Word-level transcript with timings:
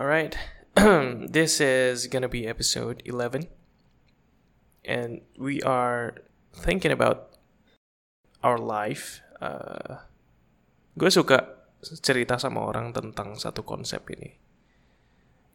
All 0.00 0.08
right. 0.08 0.32
this 1.28 1.60
is 1.60 2.08
to 2.24 2.32
be 2.32 2.48
episode 2.48 3.04
11. 3.04 3.44
And 4.88 5.20
we 5.36 5.60
are 5.68 6.16
thinking 6.56 6.88
about 6.88 7.36
our 8.40 8.56
life. 8.56 9.20
Uh, 9.36 10.00
gue 10.96 11.12
suka 11.12 11.44
cerita 12.00 12.40
sama 12.40 12.64
orang 12.64 12.96
tentang 12.96 13.36
satu 13.36 13.68
konsep 13.68 14.00
ini. 14.16 14.40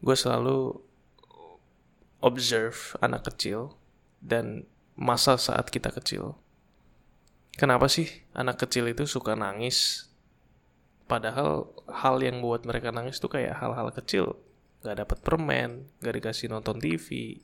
Gue 0.06 0.14
selalu 0.14 0.86
observe 2.22 2.94
anak 3.02 3.26
kecil 3.34 3.74
dan 4.22 4.70
masa 4.94 5.34
saat 5.34 5.66
kita 5.74 5.90
kecil. 5.90 6.38
Kenapa 7.58 7.90
sih 7.90 8.22
anak 8.38 8.62
kecil 8.62 8.86
itu 8.86 9.02
suka 9.02 9.34
nangis 9.34 10.06
Padahal 11.08 11.72
hal 11.88 12.20
yang 12.20 12.44
buat 12.44 12.68
mereka 12.68 12.92
nangis 12.92 13.16
tuh 13.16 13.32
kayak 13.32 13.56
hal-hal 13.58 13.88
kecil. 13.96 14.36
Gak 14.84 15.00
dapat 15.00 15.18
permen, 15.24 15.88
gak 16.04 16.20
dikasih 16.20 16.52
nonton 16.52 16.78
TV. 16.78 17.40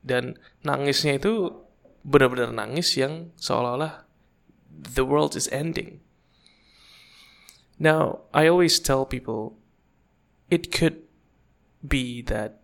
Dan 0.00 0.40
nangisnya 0.64 1.20
itu 1.20 1.60
benar-benar 2.00 2.56
nangis 2.56 2.96
yang 2.96 3.36
seolah-olah 3.36 4.08
the 4.72 5.04
world 5.04 5.36
is 5.36 5.44
ending. 5.52 6.00
Now, 7.80 8.24
I 8.32 8.48
always 8.48 8.80
tell 8.80 9.04
people 9.04 9.56
it 10.48 10.72
could 10.72 11.04
be 11.80 12.20
that 12.28 12.60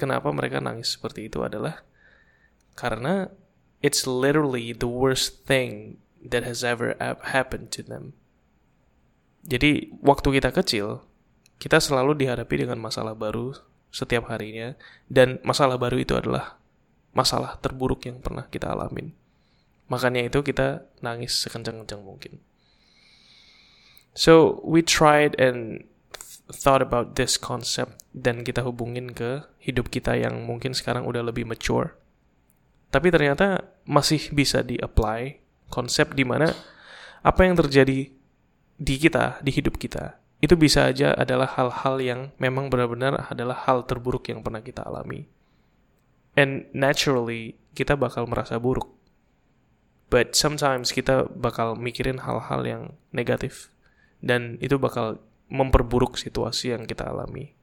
kenapa 0.00 0.32
mereka 0.32 0.60
nangis 0.60 0.96
seperti 0.96 1.28
itu 1.28 1.44
adalah 1.44 1.84
karena 2.74 3.28
it's 3.84 4.08
literally 4.08 4.72
the 4.72 4.88
worst 4.88 5.44
thing 5.44 6.00
that 6.24 6.48
has 6.48 6.64
ever 6.64 6.96
happened 7.00 7.68
to 7.76 7.84
them. 7.84 8.16
Jadi 9.44 9.92
waktu 10.00 10.40
kita 10.40 10.50
kecil, 10.56 11.04
kita 11.60 11.76
selalu 11.76 12.16
dihadapi 12.16 12.64
dengan 12.64 12.80
masalah 12.80 13.12
baru 13.12 13.52
setiap 13.92 14.32
harinya 14.32 14.74
dan 15.06 15.38
masalah 15.46 15.76
baru 15.76 16.00
itu 16.00 16.16
adalah 16.16 16.56
masalah 17.14 17.60
terburuk 17.60 18.08
yang 18.08 18.18
pernah 18.24 18.48
kita 18.48 18.72
alamin. 18.72 19.14
Makanya 19.92 20.26
itu 20.26 20.40
kita 20.40 20.88
nangis 21.04 21.36
sekencang-kencang 21.44 22.02
mungkin. 22.02 22.40
So 24.16 24.64
we 24.64 24.80
tried 24.80 25.36
and 25.36 25.84
thought 26.48 26.80
about 26.80 27.18
this 27.18 27.36
concept 27.36 28.00
dan 28.14 28.46
kita 28.46 28.62
hubungin 28.62 29.12
ke 29.12 29.44
hidup 29.60 29.90
kita 29.90 30.14
yang 30.14 30.46
mungkin 30.46 30.72
sekarang 30.72 31.04
udah 31.04 31.20
lebih 31.20 31.44
mature. 31.44 31.98
Tapi 32.94 33.10
ternyata 33.10 33.74
masih 33.84 34.30
bisa 34.30 34.62
di-apply 34.62 35.42
konsep 35.66 36.14
di 36.14 36.22
mana 36.22 36.54
apa 37.26 37.42
yang 37.42 37.58
terjadi 37.58 38.13
di 38.78 38.98
kita, 38.98 39.38
di 39.40 39.50
hidup 39.54 39.78
kita, 39.78 40.18
itu 40.44 40.54
bisa 40.60 40.92
aja 40.92 41.16
adalah 41.16 41.48
hal-hal 41.56 41.96
yang 42.04 42.20
memang 42.36 42.68
benar-benar 42.68 43.32
adalah 43.32 43.64
hal 43.64 43.88
terburuk 43.88 44.28
yang 44.28 44.44
pernah 44.44 44.60
kita 44.60 44.84
alami. 44.84 45.24
And 46.36 46.68
naturally, 46.76 47.56
kita 47.72 47.96
bakal 47.96 48.28
merasa 48.28 48.60
buruk. 48.60 48.90
But 50.12 50.36
sometimes 50.36 50.92
kita 50.92 51.32
bakal 51.32 51.80
mikirin 51.80 52.20
hal-hal 52.20 52.60
yang 52.66 52.82
negatif. 53.14 53.72
Dan 54.20 54.60
itu 54.60 54.76
bakal 54.76 55.22
memperburuk 55.48 56.20
situasi 56.20 56.76
yang 56.76 56.84
kita 56.84 57.08
alami. 57.08 57.54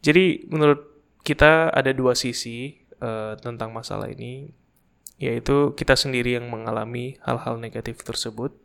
Jadi 0.00 0.48
menurut 0.48 0.80
kita 1.20 1.68
ada 1.70 1.92
dua 1.92 2.16
sisi 2.16 2.80
uh, 3.04 3.36
tentang 3.36 3.70
masalah 3.70 4.08
ini, 4.08 4.50
yaitu 5.20 5.76
kita 5.76 5.94
sendiri 5.94 6.40
yang 6.40 6.48
mengalami 6.48 7.20
hal-hal 7.20 7.60
negatif 7.60 8.00
tersebut, 8.00 8.56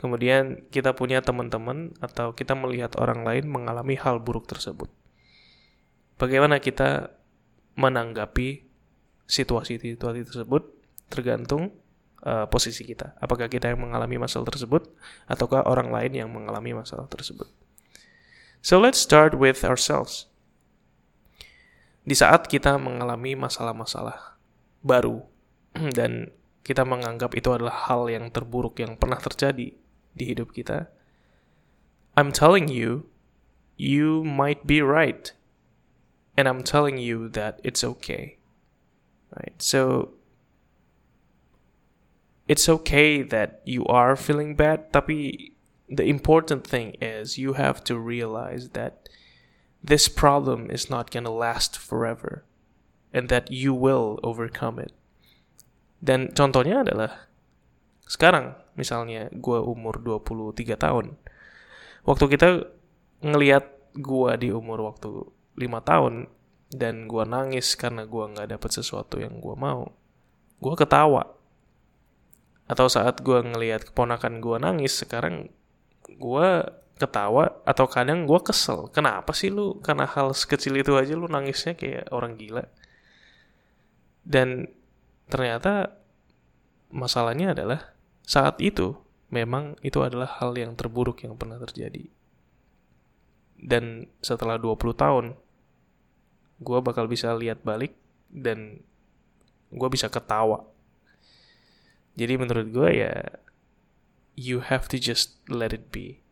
Kemudian 0.00 0.64
kita 0.72 0.96
punya 0.96 1.20
teman-teman 1.20 1.92
atau 2.00 2.32
kita 2.32 2.56
melihat 2.56 2.96
orang 2.96 3.20
lain 3.20 3.44
mengalami 3.44 4.00
hal 4.00 4.16
buruk 4.16 4.48
tersebut. 4.48 4.88
Bagaimana 6.16 6.56
kita 6.56 7.12
menanggapi 7.76 8.64
situasi-situasi 9.28 10.24
tersebut 10.24 10.72
tergantung 11.12 11.76
uh, 12.24 12.48
posisi 12.48 12.80
kita. 12.88 13.12
Apakah 13.20 13.52
kita 13.52 13.68
yang 13.68 13.84
mengalami 13.84 14.16
masalah 14.16 14.48
tersebut 14.48 14.88
ataukah 15.28 15.68
orang 15.68 15.92
lain 15.92 16.16
yang 16.16 16.32
mengalami 16.32 16.72
masalah 16.72 17.04
tersebut. 17.04 17.52
So 18.64 18.80
let's 18.80 19.04
start 19.04 19.36
with 19.36 19.60
ourselves. 19.68 20.32
Di 22.08 22.16
saat 22.16 22.48
kita 22.48 22.80
mengalami 22.80 23.36
masalah-masalah 23.36 24.40
baru 24.80 25.28
dan 25.98 26.32
kita 26.64 26.88
menganggap 26.88 27.36
itu 27.36 27.52
adalah 27.52 27.84
hal 27.84 28.08
yang 28.08 28.32
terburuk 28.32 28.80
yang 28.80 28.96
pernah 28.96 29.20
terjadi 29.20 29.76
di 30.16 30.34
hidup 30.34 30.52
kita, 30.54 30.88
I'm 32.16 32.32
telling 32.32 32.68
you, 32.68 33.06
you 33.76 34.24
might 34.24 34.66
be 34.66 34.82
right. 34.82 35.32
And 36.36 36.48
I'm 36.48 36.62
telling 36.62 36.98
you 36.98 37.28
that 37.30 37.60
it's 37.64 37.84
okay. 37.84 38.38
Right? 39.36 39.54
So, 39.58 40.14
it's 42.48 42.68
okay 42.68 43.22
that 43.22 43.62
you 43.64 43.86
are 43.86 44.16
feeling 44.16 44.56
bad, 44.56 44.92
tapi 44.92 45.52
the 45.86 46.06
important 46.06 46.66
thing 46.66 46.98
is 47.00 47.38
you 47.38 47.54
have 47.54 47.82
to 47.84 47.98
realize 47.98 48.70
that 48.74 49.08
this 49.82 50.08
problem 50.08 50.70
is 50.70 50.90
not 50.90 51.10
going 51.10 51.24
to 51.24 51.30
last 51.30 51.78
forever 51.78 52.44
and 53.12 53.28
that 53.28 53.50
you 53.50 53.74
will 53.74 54.18
overcome 54.22 54.78
it. 54.78 54.92
Dan 56.02 56.34
contohnya 56.34 56.82
adalah 56.82 57.29
sekarang 58.10 58.58
misalnya 58.74 59.30
gue 59.30 59.58
umur 59.62 60.02
23 60.02 60.74
tahun 60.74 61.14
waktu 62.02 62.24
kita 62.26 62.66
ngelihat 63.22 63.70
gue 63.94 64.30
di 64.42 64.48
umur 64.50 64.90
waktu 64.90 65.30
5 65.54 65.62
tahun 65.86 66.26
dan 66.70 67.06
gue 67.06 67.24
nangis 67.26 67.78
karena 67.78 68.06
gue 68.06 68.24
nggak 68.34 68.50
dapet 68.50 68.70
sesuatu 68.74 69.22
yang 69.22 69.38
gue 69.38 69.54
mau 69.54 69.90
gue 70.60 70.74
ketawa. 70.76 71.24
Atau 72.70 72.86
saat 72.86 73.18
gue 73.24 73.42
ngelihat 73.42 73.90
keponakan 73.90 74.38
gue 74.38 74.56
nangis 74.62 75.02
sekarang 75.02 75.50
gue 76.06 76.50
ketawa 77.00 77.58
atau 77.66 77.86
kadang 77.90 78.28
gue 78.28 78.40
kesel. 78.44 78.86
Kenapa 78.94 79.34
sih 79.34 79.50
lu? 79.50 79.80
Karena 79.82 80.06
hal 80.06 80.36
sekecil 80.36 80.78
itu 80.78 80.94
aja 80.94 81.16
lu 81.16 81.26
nangisnya 81.26 81.74
kayak 81.74 82.12
orang 82.14 82.38
gila. 82.38 82.68
Dan 84.22 84.70
ternyata 85.26 85.98
masalahnya 86.94 87.56
adalah 87.56 87.90
saat 88.30 88.62
itu 88.62 88.94
memang 89.34 89.74
itu 89.82 89.98
adalah 90.06 90.38
hal 90.38 90.54
yang 90.54 90.78
terburuk 90.78 91.26
yang 91.26 91.34
pernah 91.34 91.58
terjadi. 91.58 92.06
Dan 93.58 94.06
setelah 94.22 94.54
20 94.54 94.94
tahun, 94.94 95.26
gue 96.62 96.78
bakal 96.78 97.10
bisa 97.10 97.34
lihat 97.34 97.66
balik 97.66 97.98
dan 98.30 98.86
gue 99.74 99.88
bisa 99.90 100.06
ketawa. 100.06 100.62
Jadi 102.14 102.38
menurut 102.38 102.70
gue 102.70 102.88
ya, 103.02 103.34
you 104.38 104.62
have 104.62 104.86
to 104.86 104.96
just 105.02 105.42
let 105.50 105.74
it 105.74 105.90
be. 105.90 106.22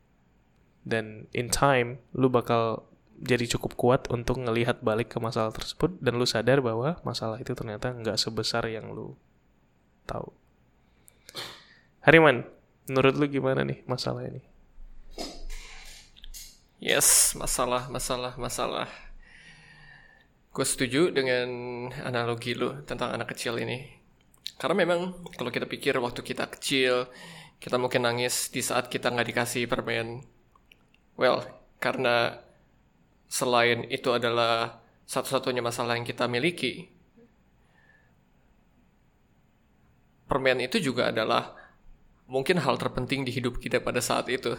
Dan 0.87 1.27
in 1.35 1.51
time, 1.51 1.99
lu 2.15 2.31
bakal 2.31 2.87
jadi 3.19 3.51
cukup 3.59 3.75
kuat 3.75 4.07
untuk 4.15 4.39
ngelihat 4.39 4.87
balik 4.87 5.11
ke 5.11 5.19
masalah 5.19 5.51
tersebut 5.51 5.99
dan 5.99 6.15
lu 6.15 6.23
sadar 6.23 6.63
bahwa 6.63 7.03
masalah 7.03 7.43
itu 7.43 7.51
ternyata 7.59 7.91
nggak 7.91 8.15
sebesar 8.15 8.71
yang 8.71 8.95
lu 8.95 9.19
tahu. 10.07 10.38
Hariman, 12.09 12.41
menurut 12.89 13.21
lu 13.21 13.29
gimana 13.29 13.61
nih 13.69 13.85
masalah 13.85 14.25
ini? 14.25 14.41
Yes, 16.81 17.37
masalah, 17.37 17.85
masalah, 17.93 18.33
masalah. 18.41 18.89
Gue 20.49 20.65
setuju 20.65 21.13
dengan 21.13 21.53
analogi 22.01 22.57
lu 22.57 22.81
tentang 22.89 23.13
anak 23.13 23.37
kecil 23.37 23.61
ini. 23.61 23.93
Karena 24.57 24.89
memang 24.89 25.21
kalau 25.37 25.53
kita 25.53 25.69
pikir 25.69 26.01
waktu 26.01 26.25
kita 26.25 26.49
kecil, 26.49 27.13
kita 27.61 27.77
mungkin 27.77 28.09
nangis 28.09 28.49
di 28.49 28.65
saat 28.65 28.89
kita 28.89 29.13
nggak 29.13 29.29
dikasih 29.29 29.69
permen. 29.69 30.25
Well, 31.21 31.45
karena 31.77 32.41
selain 33.29 33.85
itu 33.93 34.17
adalah 34.17 34.81
satu-satunya 35.05 35.61
masalah 35.61 36.01
yang 36.01 36.09
kita 36.09 36.25
miliki, 36.25 36.89
permen 40.25 40.65
itu 40.65 40.81
juga 40.81 41.13
adalah 41.13 41.58
mungkin 42.29 42.61
hal 42.61 42.77
terpenting 42.77 43.25
di 43.25 43.33
hidup 43.33 43.57
kita 43.59 43.81
pada 43.81 44.05
saat 44.05 44.29
itu. 44.29 44.55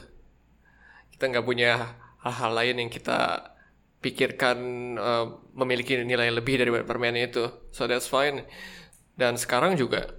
Kita 1.13 1.29
nggak 1.29 1.45
punya 1.45 1.95
hal-hal 2.25 2.51
lain 2.51 2.75
yang 2.83 2.91
kita 2.91 3.53
pikirkan 4.01 4.57
uh, 4.97 5.37
memiliki 5.53 5.95
nilai 6.01 6.33
lebih 6.33 6.57
dari 6.57 6.73
permen 6.83 7.15
itu. 7.15 7.45
So 7.69 7.85
that's 7.85 8.09
fine. 8.09 8.43
Dan 9.13 9.37
sekarang 9.37 9.77
juga 9.77 10.09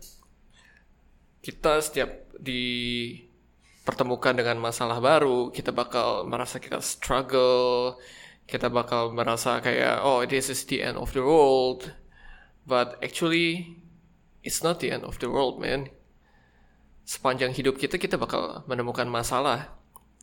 kita 1.43 1.83
setiap 1.83 2.31
dipertemukan 2.39 4.37
dengan 4.39 4.61
masalah 4.63 5.03
baru, 5.03 5.51
kita 5.51 5.75
bakal 5.75 6.29
merasa 6.29 6.61
kita 6.63 6.79
struggle, 6.85 7.99
kita 8.47 8.69
bakal 8.71 9.11
merasa 9.11 9.59
kayak 9.59 10.05
oh 10.07 10.23
this 10.23 10.53
is 10.53 10.63
the 10.71 10.85
end 10.85 10.95
of 10.95 11.11
the 11.17 11.25
world. 11.25 11.91
But 12.69 13.01
actually 13.03 13.81
it's 14.45 14.63
not 14.63 14.79
the 14.79 14.95
end 14.95 15.03
of 15.03 15.19
the 15.19 15.27
world, 15.33 15.59
man 15.59 16.00
sepanjang 17.11 17.51
hidup 17.51 17.75
kita 17.75 17.99
kita 17.99 18.15
bakal 18.15 18.63
menemukan 18.71 19.11
masalah. 19.11 19.75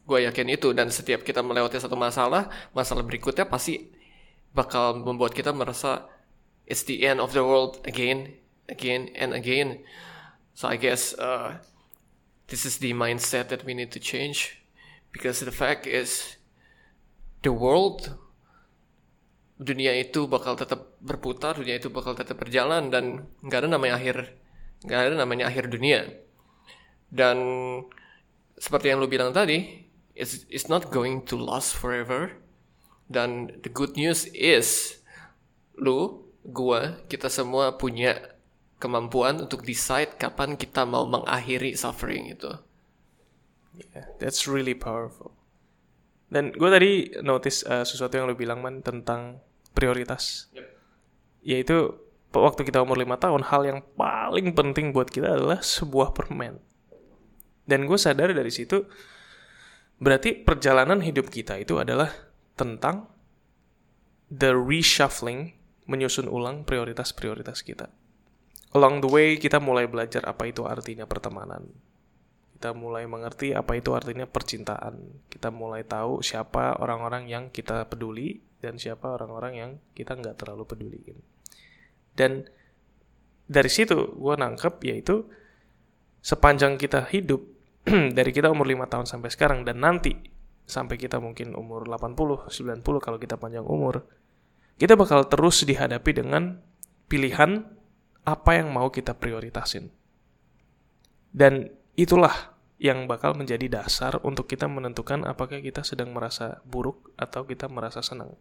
Gue 0.08 0.24
yakin 0.24 0.48
itu. 0.48 0.72
Dan 0.72 0.88
setiap 0.88 1.28
kita 1.28 1.44
melewati 1.44 1.76
satu 1.76 2.00
masalah 2.00 2.48
masalah 2.72 3.04
berikutnya 3.04 3.44
pasti 3.44 3.92
bakal 4.56 5.04
membuat 5.04 5.36
kita 5.36 5.52
merasa 5.52 6.08
it's 6.64 6.88
the 6.88 7.04
end 7.04 7.20
of 7.20 7.36
the 7.36 7.44
world 7.44 7.84
again 7.84 8.40
again 8.72 9.12
and 9.20 9.36
again. 9.36 9.84
So 10.56 10.72
I 10.72 10.80
guess 10.80 11.12
uh, 11.20 11.60
this 12.48 12.64
is 12.64 12.80
the 12.80 12.96
mindset 12.96 13.52
that 13.52 13.68
we 13.68 13.76
need 13.76 13.92
to 13.92 14.00
change. 14.00 14.64
Because 15.12 15.44
the 15.44 15.52
fact 15.52 15.84
is 15.84 16.40
the 17.44 17.52
world 17.52 18.16
dunia 19.60 19.92
itu 19.98 20.30
bakal 20.30 20.56
tetap 20.56 20.96
berputar 21.02 21.58
dunia 21.58 21.82
itu 21.82 21.90
bakal 21.90 22.14
tetap 22.14 22.38
berjalan 22.38 22.94
dan 22.94 23.26
nggak 23.42 23.66
ada 23.66 23.70
namanya 23.74 23.98
akhir 23.98 24.38
nggak 24.86 25.00
ada 25.02 25.16
namanya 25.18 25.50
akhir 25.50 25.74
dunia 25.74 26.06
dan 27.14 27.38
seperti 28.58 28.92
yang 28.92 29.00
lu 29.00 29.08
bilang 29.08 29.32
tadi 29.32 29.86
it's 30.18 30.44
it's 30.50 30.68
not 30.68 30.90
going 30.90 31.22
to 31.24 31.38
last 31.38 31.78
forever 31.78 32.36
dan 33.08 33.54
the 33.64 33.72
good 33.72 33.96
news 33.96 34.28
is 34.36 35.00
lu 35.78 36.26
gua 36.44 37.00
kita 37.08 37.30
semua 37.30 37.76
punya 37.76 38.38
kemampuan 38.78 39.42
untuk 39.42 39.66
decide 39.66 40.16
kapan 40.18 40.54
kita 40.54 40.86
mau 40.86 41.06
mengakhiri 41.10 41.74
suffering 41.74 42.30
itu. 42.30 42.54
Yeah, 43.78 44.10
that's 44.22 44.46
really 44.46 44.78
powerful. 44.78 45.34
Dan 46.30 46.54
gue 46.54 46.70
tadi 46.70 46.92
notice 47.22 47.66
uh, 47.66 47.86
sesuatu 47.86 48.18
yang 48.18 48.30
lo 48.30 48.36
bilang 48.38 48.62
man 48.62 48.82
tentang 48.82 49.42
prioritas. 49.74 50.50
Yep. 50.54 50.68
Yaitu 51.46 51.78
waktu 52.34 52.62
kita 52.68 52.84
umur 52.84 53.00
lima 53.00 53.18
tahun 53.18 53.46
hal 53.48 53.62
yang 53.66 53.80
paling 53.96 54.54
penting 54.54 54.94
buat 54.94 55.10
kita 55.10 55.40
adalah 55.40 55.64
sebuah 55.64 56.14
permen. 56.14 56.62
Dan 57.68 57.84
gue 57.84 58.00
sadar 58.00 58.32
dari 58.32 58.50
situ 58.50 58.88
berarti 60.00 60.34
perjalanan 60.40 61.04
hidup 61.04 61.28
kita 61.28 61.60
itu 61.60 61.78
adalah 61.78 62.08
tentang 62.56 63.12
the 64.32 64.56
reshuffling 64.56 65.54
menyusun 65.88 66.32
ulang 66.32 66.64
prioritas-prioritas 66.64 67.62
kita 67.62 67.92
along 68.76 69.00
the 69.00 69.10
way 69.10 69.40
kita 69.42 69.58
mulai 69.58 69.88
belajar 69.88 70.26
apa 70.28 70.50
itu 70.50 70.68
artinya 70.68 71.08
pertemanan. 71.08 71.66
Kita 72.58 72.74
mulai 72.74 73.06
mengerti 73.06 73.54
apa 73.54 73.78
itu 73.78 73.94
artinya 73.94 74.26
percintaan. 74.26 75.26
Kita 75.30 75.54
mulai 75.54 75.86
tahu 75.86 76.26
siapa 76.26 76.82
orang-orang 76.82 77.30
yang 77.30 77.54
kita 77.54 77.86
peduli 77.86 78.42
dan 78.58 78.82
siapa 78.82 79.14
orang-orang 79.14 79.54
yang 79.54 79.72
kita 79.94 80.18
nggak 80.18 80.42
terlalu 80.42 80.66
peduliin. 80.66 81.18
Dan 82.18 82.50
dari 83.46 83.70
situ 83.70 84.18
gue 84.18 84.36
nangkep 84.36 84.74
yaitu 84.90 85.30
sepanjang 86.26 86.82
kita 86.82 87.06
hidup 87.14 87.46
dari 88.18 88.32
kita 88.36 88.52
umur 88.52 88.68
5 88.68 88.92
tahun 88.92 89.06
sampai 89.08 89.30
sekarang 89.32 89.64
dan 89.64 89.80
nanti 89.80 90.12
sampai 90.68 91.00
kita 91.00 91.24
mungkin 91.24 91.56
umur 91.56 91.88
80, 91.88 92.52
90 92.52 92.84
kalau 93.00 93.18
kita 93.18 93.40
panjang 93.40 93.64
umur, 93.64 94.04
kita 94.76 95.00
bakal 95.00 95.24
terus 95.32 95.64
dihadapi 95.64 96.12
dengan 96.12 96.60
pilihan 97.08 97.64
apa 98.28 98.52
yang 98.60 98.76
mau 98.76 98.92
kita 98.92 99.16
prioritasin. 99.16 99.88
Dan 101.32 101.72
itulah 101.96 102.58
yang 102.78 103.08
bakal 103.08 103.34
menjadi 103.34 103.82
dasar 103.82 104.20
untuk 104.22 104.46
kita 104.46 104.68
menentukan 104.68 105.24
apakah 105.26 105.64
kita 105.64 105.82
sedang 105.82 106.12
merasa 106.12 106.60
buruk 106.68 107.16
atau 107.16 107.48
kita 107.48 107.72
merasa 107.72 108.04
senang. 108.04 108.36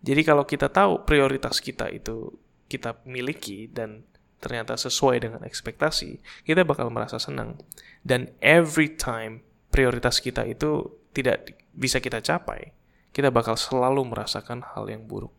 Jadi 0.00 0.24
kalau 0.26 0.48
kita 0.48 0.72
tahu 0.72 1.06
prioritas 1.06 1.60
kita 1.60 1.92
itu 1.92 2.32
kita 2.66 3.04
miliki 3.04 3.70
dan 3.70 4.02
ternyata 4.44 4.76
sesuai 4.76 5.24
dengan 5.24 5.40
ekspektasi, 5.48 6.20
kita 6.44 6.68
bakal 6.68 6.92
merasa 6.92 7.16
senang. 7.16 7.56
Dan 8.04 8.28
every 8.44 8.92
time 8.92 9.40
prioritas 9.72 10.20
kita 10.20 10.44
itu 10.44 10.92
tidak 11.16 11.56
bisa 11.72 12.04
kita 12.04 12.20
capai, 12.20 12.76
kita 13.16 13.32
bakal 13.32 13.56
selalu 13.56 14.04
merasakan 14.04 14.60
hal 14.76 14.92
yang 14.92 15.08
buruk. 15.08 15.32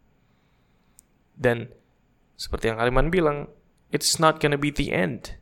Dan 1.38 1.70
seperti 2.34 2.74
yang 2.74 2.82
Kaliman 2.82 3.14
bilang, 3.14 3.54
it's 3.94 4.18
not 4.18 4.42
gonna 4.42 4.58
be 4.58 4.74
the 4.74 4.90
end. 4.90 5.38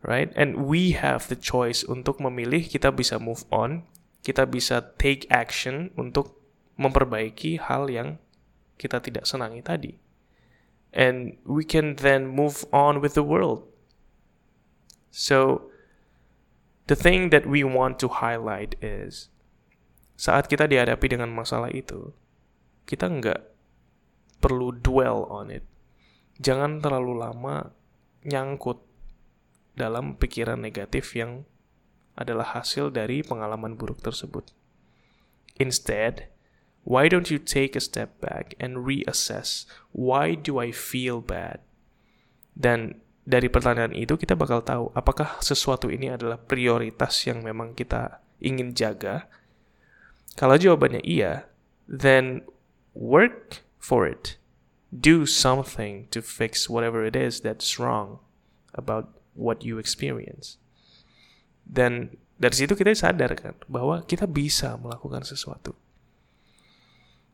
Right? 0.00 0.30
And 0.38 0.64
we 0.64 0.94
have 0.96 1.26
the 1.26 1.36
choice 1.36 1.82
untuk 1.82 2.22
memilih 2.22 2.70
kita 2.70 2.94
bisa 2.94 3.18
move 3.18 3.44
on, 3.50 3.84
kita 4.22 4.46
bisa 4.46 4.94
take 4.96 5.26
action 5.28 5.90
untuk 5.98 6.38
memperbaiki 6.78 7.58
hal 7.58 7.90
yang 7.90 8.22
kita 8.78 9.02
tidak 9.02 9.26
senangi 9.26 9.60
tadi. 9.60 10.07
And 10.92 11.36
we 11.44 11.68
can 11.68 12.00
then 12.00 12.26
move 12.26 12.64
on 12.72 13.04
with 13.04 13.12
the 13.12 13.22
world. 13.22 13.68
So, 15.12 15.68
the 16.88 16.96
thing 16.96 17.28
that 17.30 17.44
we 17.44 17.62
want 17.62 18.00
to 18.00 18.08
highlight 18.08 18.74
is 18.80 19.28
saat 20.16 20.48
kita 20.48 20.66
dihadapi 20.66 21.12
dengan 21.12 21.30
masalah 21.30 21.68
itu, 21.70 22.16
kita 22.88 23.06
nggak 23.06 23.40
perlu 24.40 24.72
dwell 24.72 25.28
on 25.28 25.52
it 25.52 25.66
jangan 26.38 26.78
terlalu 26.78 27.18
lama 27.18 27.74
nyangkut 28.22 28.78
dalam 29.74 30.14
pikiran 30.14 30.58
negatif 30.58 31.14
yang 31.18 31.42
adalah 32.18 32.58
hasil 32.58 32.90
dari 32.90 33.22
pengalaman 33.22 33.78
buruk 33.78 34.02
tersebut. 34.02 34.50
Instead, 35.58 36.30
why 36.88 37.04
don't 37.04 37.28
you 37.28 37.36
take 37.36 37.76
a 37.76 37.84
step 37.84 38.16
back 38.24 38.56
and 38.56 38.88
reassess 38.88 39.68
why 39.92 40.32
do 40.32 40.56
I 40.56 40.72
feel 40.72 41.20
bad? 41.20 41.60
Dan 42.56 43.04
dari 43.28 43.52
pertanyaan 43.52 43.92
itu 43.92 44.16
kita 44.16 44.32
bakal 44.32 44.64
tahu 44.64 44.88
apakah 44.96 45.36
sesuatu 45.44 45.92
ini 45.92 46.08
adalah 46.08 46.40
prioritas 46.40 47.28
yang 47.28 47.44
memang 47.44 47.76
kita 47.76 48.24
ingin 48.40 48.72
jaga. 48.72 49.28
Kalau 50.32 50.56
jawabannya 50.56 51.04
iya, 51.04 51.44
then 51.84 52.46
work 52.96 53.62
for 53.76 54.08
it 54.08 54.40
do 54.88 55.28
something 55.28 56.08
to 56.08 56.24
fix 56.24 56.68
whatever 56.68 57.04
it 57.04 57.12
is 57.12 57.44
that's 57.44 57.78
wrong 57.78 58.18
about 58.72 59.12
what 59.36 59.60
you 59.60 59.76
experience. 59.76 60.56
Dan 61.68 62.16
dari 62.40 62.56
situ 62.56 62.72
kita 62.72 62.96
sadar 62.96 63.36
kan 63.36 63.54
bahwa 63.68 64.00
kita 64.08 64.24
bisa 64.24 64.80
melakukan 64.80 65.28
sesuatu. 65.28 65.76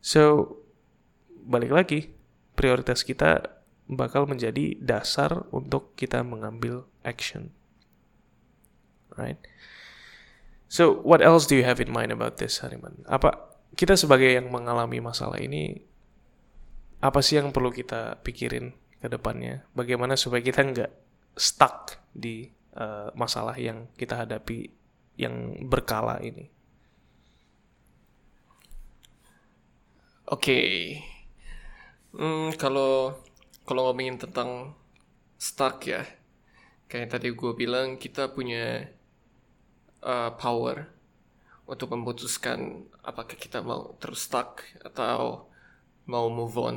So, 0.05 0.53
balik 1.49 1.73
lagi, 1.73 2.13
prioritas 2.53 3.01
kita 3.09 3.57
bakal 3.89 4.29
menjadi 4.29 4.77
dasar 4.77 5.49
untuk 5.49 5.97
kita 5.97 6.21
mengambil 6.21 6.85
action. 7.09 7.57
Right? 9.17 9.41
So, 10.69 11.01
what 11.01 11.25
else 11.25 11.49
do 11.49 11.57
you 11.57 11.65
have 11.65 11.81
in 11.81 11.89
mind 11.89 12.13
about 12.13 12.37
this, 12.37 12.61
Hariman? 12.61 13.01
Apa 13.09 13.49
kita 13.81 13.97
sebagai 13.97 14.29
yang 14.29 14.53
mengalami 14.53 15.01
masalah 15.01 15.41
ini 15.41 15.81
apa 17.01 17.25
sih 17.25 17.41
yang 17.41 17.49
perlu 17.49 17.73
kita 17.73 18.21
pikirin 18.21 18.77
ke 19.01 19.09
depannya? 19.09 19.65
Bagaimana 19.73 20.21
supaya 20.21 20.45
kita 20.45 20.69
nggak 20.69 20.93
stuck 21.33 21.97
di 22.13 22.53
uh, 22.77 23.09
masalah 23.17 23.57
yang 23.57 23.89
kita 23.97 24.21
hadapi 24.21 24.69
yang 25.17 25.65
berkala 25.65 26.21
ini? 26.21 26.54
Okay. 30.41 30.99
hmm, 32.17 32.57
kalau 32.59 33.15
kalau 33.65 33.91
ngomongin 33.91 34.19
tentang 34.21 34.75
stuck 35.39 35.85
ya, 35.87 36.05
kayak 36.91 37.13
tadi 37.13 37.33
gue 37.33 37.53
bilang 37.57 37.97
kita 37.97 38.33
punya 38.33 38.89
uh, 40.05 40.31
power 40.37 40.89
untuk 41.65 41.97
memutuskan 41.97 42.85
apakah 43.01 43.37
kita 43.37 43.65
mau 43.65 43.97
terus 43.97 44.29
stuck 44.29 44.65
atau 44.85 45.49
mau 46.05 46.29
move 46.29 46.57
on. 46.61 46.77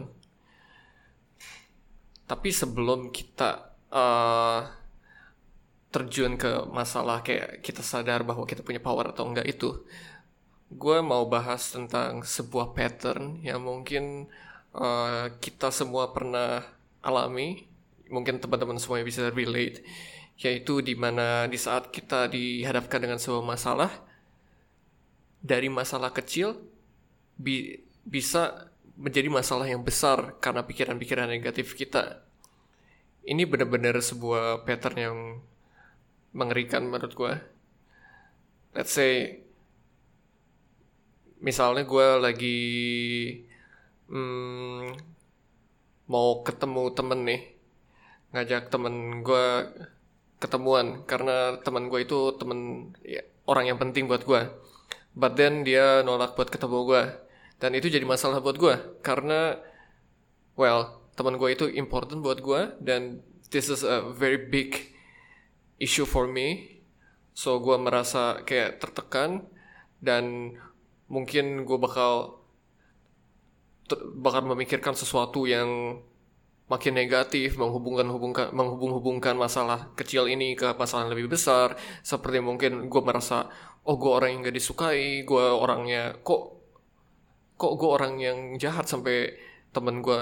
Tapi 2.27 2.49
sebelum 2.51 3.11
kita 3.11 3.71
uh, 3.91 4.59
terjun 5.91 6.35
ke 6.35 6.67
masalah 6.71 7.23
kayak 7.23 7.63
kita 7.63 7.79
sadar 7.79 8.27
bahwa 8.27 8.43
kita 8.43 8.63
punya 8.63 8.83
power 8.83 9.11
atau 9.15 9.27
enggak 9.27 9.47
itu, 9.47 9.87
gue 10.67 10.97
mau 11.00 11.24
bahas 11.31 11.71
tentang 11.71 12.27
sebuah 12.27 12.75
pattern 12.75 13.39
yang 13.39 13.63
mungkin 13.63 14.27
uh, 14.75 15.31
kita 15.39 15.71
semua 15.71 16.12
pernah 16.12 16.63
alami, 17.00 17.63
mungkin 18.12 18.43
teman-teman 18.43 18.75
semuanya 18.75 19.07
bisa 19.07 19.31
relate, 19.31 19.83
yaitu 20.36 20.83
di 20.83 20.93
mana 20.93 21.47
di 21.47 21.55
saat 21.55 21.88
kita 21.89 22.27
dihadapkan 22.27 23.00
dengan 23.00 23.15
sebuah 23.15 23.43
masalah, 23.47 23.91
dari 25.39 25.71
masalah 25.71 26.12
kecil 26.12 26.59
bi 27.38 27.79
bisa 28.03 28.67
menjadi 28.97 29.29
masalah 29.29 29.69
yang 29.69 29.86
besar 29.86 30.36
karena 30.41 30.65
pikiran-pikiran 30.65 31.29
negatif 31.29 31.77
kita. 31.77 32.25
Ini 33.27 33.43
benar-benar 33.45 34.00
sebuah 34.00 34.63
pattern 34.63 34.97
yang 34.97 35.17
mengerikan 36.33 36.88
menurut 36.88 37.13
gue. 37.13 37.33
Let's 38.74 38.95
say, 38.95 39.43
misalnya 41.44 41.84
gue 41.86 42.08
lagi 42.17 42.60
hmm, 44.10 44.98
mau 46.08 46.41
ketemu 46.41 46.84
temen 46.96 47.20
nih, 47.27 47.41
ngajak 48.34 48.70
temen 48.72 49.22
gue 49.22 49.46
ketemuan 50.38 51.01
karena 51.10 51.58
temen 51.65 51.89
gue 51.89 52.00
itu 52.06 52.34
temen 52.38 52.91
ya, 53.01 53.25
orang 53.50 53.74
yang 53.74 53.82
penting 53.82 54.06
buat 54.06 54.22
gue 54.22 54.41
but 55.17 55.34
then 55.34 55.65
dia 55.65 56.06
nolak 56.06 56.38
buat 56.38 56.53
ketemu 56.53 56.86
gue 56.86 57.03
dan 57.58 57.74
itu 57.74 57.89
jadi 57.89 58.06
masalah 58.06 58.38
buat 58.38 58.53
gue 58.53 59.01
karena 59.01 59.58
well 60.53 61.01
teman 61.17 61.41
gue 61.41 61.50
itu 61.58 61.65
important 61.74 62.22
buat 62.22 62.38
gue 62.38 62.77
dan 62.77 63.25
this 63.50 63.74
is 63.74 63.82
a 63.82 64.06
very 64.13 64.38
big 64.38 64.94
issue 65.82 66.06
for 66.06 66.29
me. 66.29 66.77
So 67.38 67.62
gue 67.62 67.77
merasa 67.77 68.41
kayak 68.46 68.82
tertekan 68.82 69.46
dan 70.01 70.58
mungkin 71.07 71.63
gue 71.63 71.77
bakal 71.79 72.43
bakal 74.19 74.43
memikirkan 74.43 74.91
sesuatu 74.91 75.47
yang 75.47 75.99
makin 76.67 76.99
negatif 76.99 77.55
menghubungkan 77.55 78.11
hubungkan 78.11 78.47
menghubung-hubungkan 78.51 79.39
masalah 79.39 79.87
kecil 79.95 80.27
ini 80.27 80.51
ke 80.59 80.75
masalah 80.75 81.07
yang 81.07 81.15
lebih 81.15 81.31
besar. 81.31 81.79
Seperti 82.03 82.43
mungkin 82.43 82.91
gue 82.91 83.01
merasa 83.01 83.47
oh 83.87 83.95
gue 83.95 84.11
orang 84.11 84.35
yang 84.35 84.39
gak 84.51 84.57
disukai 84.59 85.23
gue 85.23 85.45
orangnya 85.47 86.19
kok 86.19 86.59
kok 87.55 87.73
gue 87.79 87.89
orang 87.89 88.13
yang 88.19 88.37
jahat 88.59 88.83
sampai 88.85 89.31
temen 89.71 90.03
gue 90.03 90.19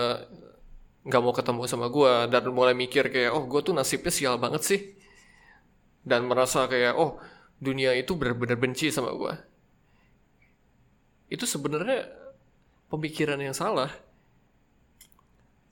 nggak 1.06 1.22
mau 1.22 1.34
ketemu 1.34 1.62
sama 1.70 1.89
gue 1.89 2.13
dan 2.30 2.50
mulai 2.54 2.74
mikir 2.77 3.10
kayak 3.10 3.34
oh 3.34 3.46
gue 3.50 3.62
tuh 3.65 3.74
nasibnya 3.74 4.13
sial 4.13 4.38
banget 4.38 4.62
sih. 4.62 4.82
Dan 6.06 6.30
merasa 6.30 6.70
kayak 6.70 6.94
oh 6.94 7.18
dunia 7.58 7.98
itu 7.98 8.13
benar-benar 8.13 8.62
benci 8.62 8.94
sama 8.94 9.10
gue 9.18 9.55
itu 11.32 11.44
sebenarnya 11.48 12.10
pemikiran 12.89 13.41
yang 13.41 13.53
salah 13.53 13.89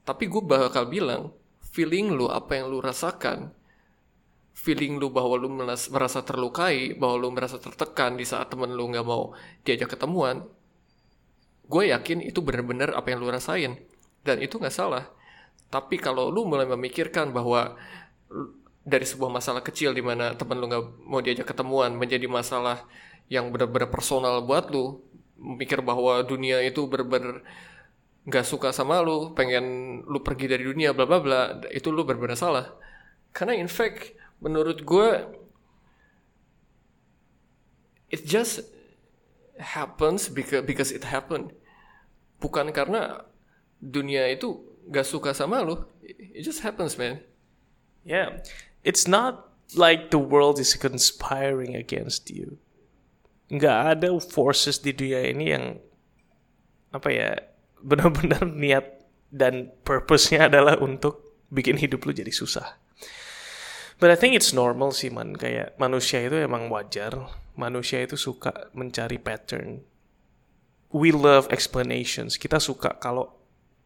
tapi 0.04 0.28
gue 0.28 0.44
bakal 0.44 0.92
bilang, 0.92 1.32
feeling 1.72 2.12
lu 2.12 2.28
apa 2.28 2.60
yang 2.60 2.68
lu 2.68 2.84
rasakan, 2.84 3.56
feeling 4.52 5.00
lu 5.00 5.08
bahwa 5.08 5.40
lu 5.40 5.48
merasa 5.64 6.20
terlukai, 6.28 6.92
bahwa 7.00 7.16
lu 7.16 7.32
merasa 7.32 7.56
tertekan 7.56 8.20
di 8.20 8.28
saat 8.28 8.52
temen 8.52 8.76
lu 8.76 8.92
nggak 8.92 9.08
mau 9.08 9.32
diajak 9.64 9.96
ketemuan, 9.96 10.44
gue 11.72 11.84
yakin 11.96 12.20
itu 12.20 12.44
benar-benar 12.44 12.92
apa 13.00 13.16
yang 13.16 13.24
lu 13.24 13.32
rasain. 13.32 13.80
Dan 14.24 14.44
itu 14.44 14.60
nggak 14.60 14.76
salah. 14.76 15.08
Tapi 15.72 15.96
kalau 16.00 16.28
lu 16.28 16.44
mulai 16.44 16.68
memikirkan 16.68 17.32
bahwa 17.32 17.80
dari 18.84 19.08
sebuah 19.08 19.32
masalah 19.32 19.64
kecil 19.64 19.96
di 19.96 20.04
mana 20.04 20.36
temen 20.36 20.60
lu 20.60 20.68
nggak 20.68 21.08
mau 21.08 21.24
diajak 21.24 21.48
ketemuan 21.48 21.96
menjadi 21.96 22.28
masalah 22.28 22.84
yang 23.32 23.48
benar-benar 23.56 23.88
personal 23.88 24.44
buat 24.44 24.68
lu, 24.68 25.00
mikir 25.44 25.84
bahwa 25.84 26.24
dunia 26.24 26.64
itu 26.64 26.88
benar-benar 26.88 27.44
nggak 28.24 28.48
suka 28.48 28.72
sama 28.72 29.04
lu, 29.04 29.36
pengen 29.36 30.00
lu 30.08 30.24
pergi 30.24 30.48
dari 30.48 30.64
dunia, 30.64 30.96
bla 30.96 31.04
bla 31.04 31.20
bla, 31.20 31.42
itu 31.76 31.92
lu 31.92 32.08
benar-benar 32.08 32.40
salah. 32.40 32.66
Karena 33.36 33.60
in 33.60 33.68
fact, 33.68 34.16
menurut 34.40 34.88
gue, 34.88 35.10
it 38.08 38.24
just 38.24 38.64
happens 39.60 40.32
because 40.32 40.64
because 40.64 40.96
it 40.96 41.04
happened. 41.04 41.52
Bukan 42.40 42.72
karena 42.72 43.28
dunia 43.84 44.32
itu 44.32 44.64
nggak 44.88 45.08
suka 45.08 45.36
sama 45.36 45.60
lu, 45.60 45.84
it 46.08 46.48
just 46.48 46.64
happens, 46.64 46.96
man. 46.96 47.20
Yeah, 48.08 48.40
it's 48.88 49.08
not 49.08 49.52
like 49.76 50.12
the 50.12 50.20
world 50.20 50.60
is 50.60 50.76
conspiring 50.80 51.76
against 51.76 52.32
you. 52.32 52.63
Nggak 53.54 53.78
ada 53.98 54.10
forces 54.20 54.82
di 54.82 54.98
dunia 54.98 55.22
ini 55.30 55.46
yang 55.54 55.78
apa 56.90 57.10
ya 57.14 57.38
benar-benar 57.90 58.50
niat 58.50 58.86
dan 59.34 59.74
purpose-nya 59.82 60.50
adalah 60.50 60.78
untuk 60.82 61.42
bikin 61.50 61.78
hidup 61.78 62.06
lu 62.06 62.14
jadi 62.14 62.30
susah. 62.30 62.82
But 64.02 64.10
I 64.14 64.18
think 64.18 64.34
it's 64.34 64.54
normal 64.54 64.94
sih 64.94 65.14
man, 65.14 65.38
kayak 65.38 65.78
manusia 65.78 66.22
itu 66.26 66.38
emang 66.38 66.70
wajar. 66.70 67.14
Manusia 67.54 68.02
itu 68.02 68.18
suka 68.18 68.74
mencari 68.74 69.22
pattern. 69.22 69.86
We 70.94 71.14
love 71.14 71.50
explanations. 71.54 72.38
Kita 72.42 72.58
suka 72.58 72.98
kalau 72.98 73.30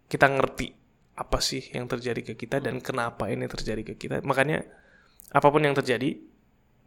kita 0.07 0.27
ngerti 0.27 0.71
apa 1.17 1.39
sih 1.43 1.63
yang 1.75 1.89
terjadi 1.89 2.23
ke 2.23 2.33
kita 2.39 2.63
dan 2.63 2.79
kenapa 2.79 3.27
ini 3.27 3.47
terjadi 3.47 3.83
ke 3.83 3.93
kita. 3.99 4.23
Makanya 4.23 4.63
apa 5.31 5.47
pun 5.51 5.63
yang 5.63 5.75
terjadi, 5.75 6.15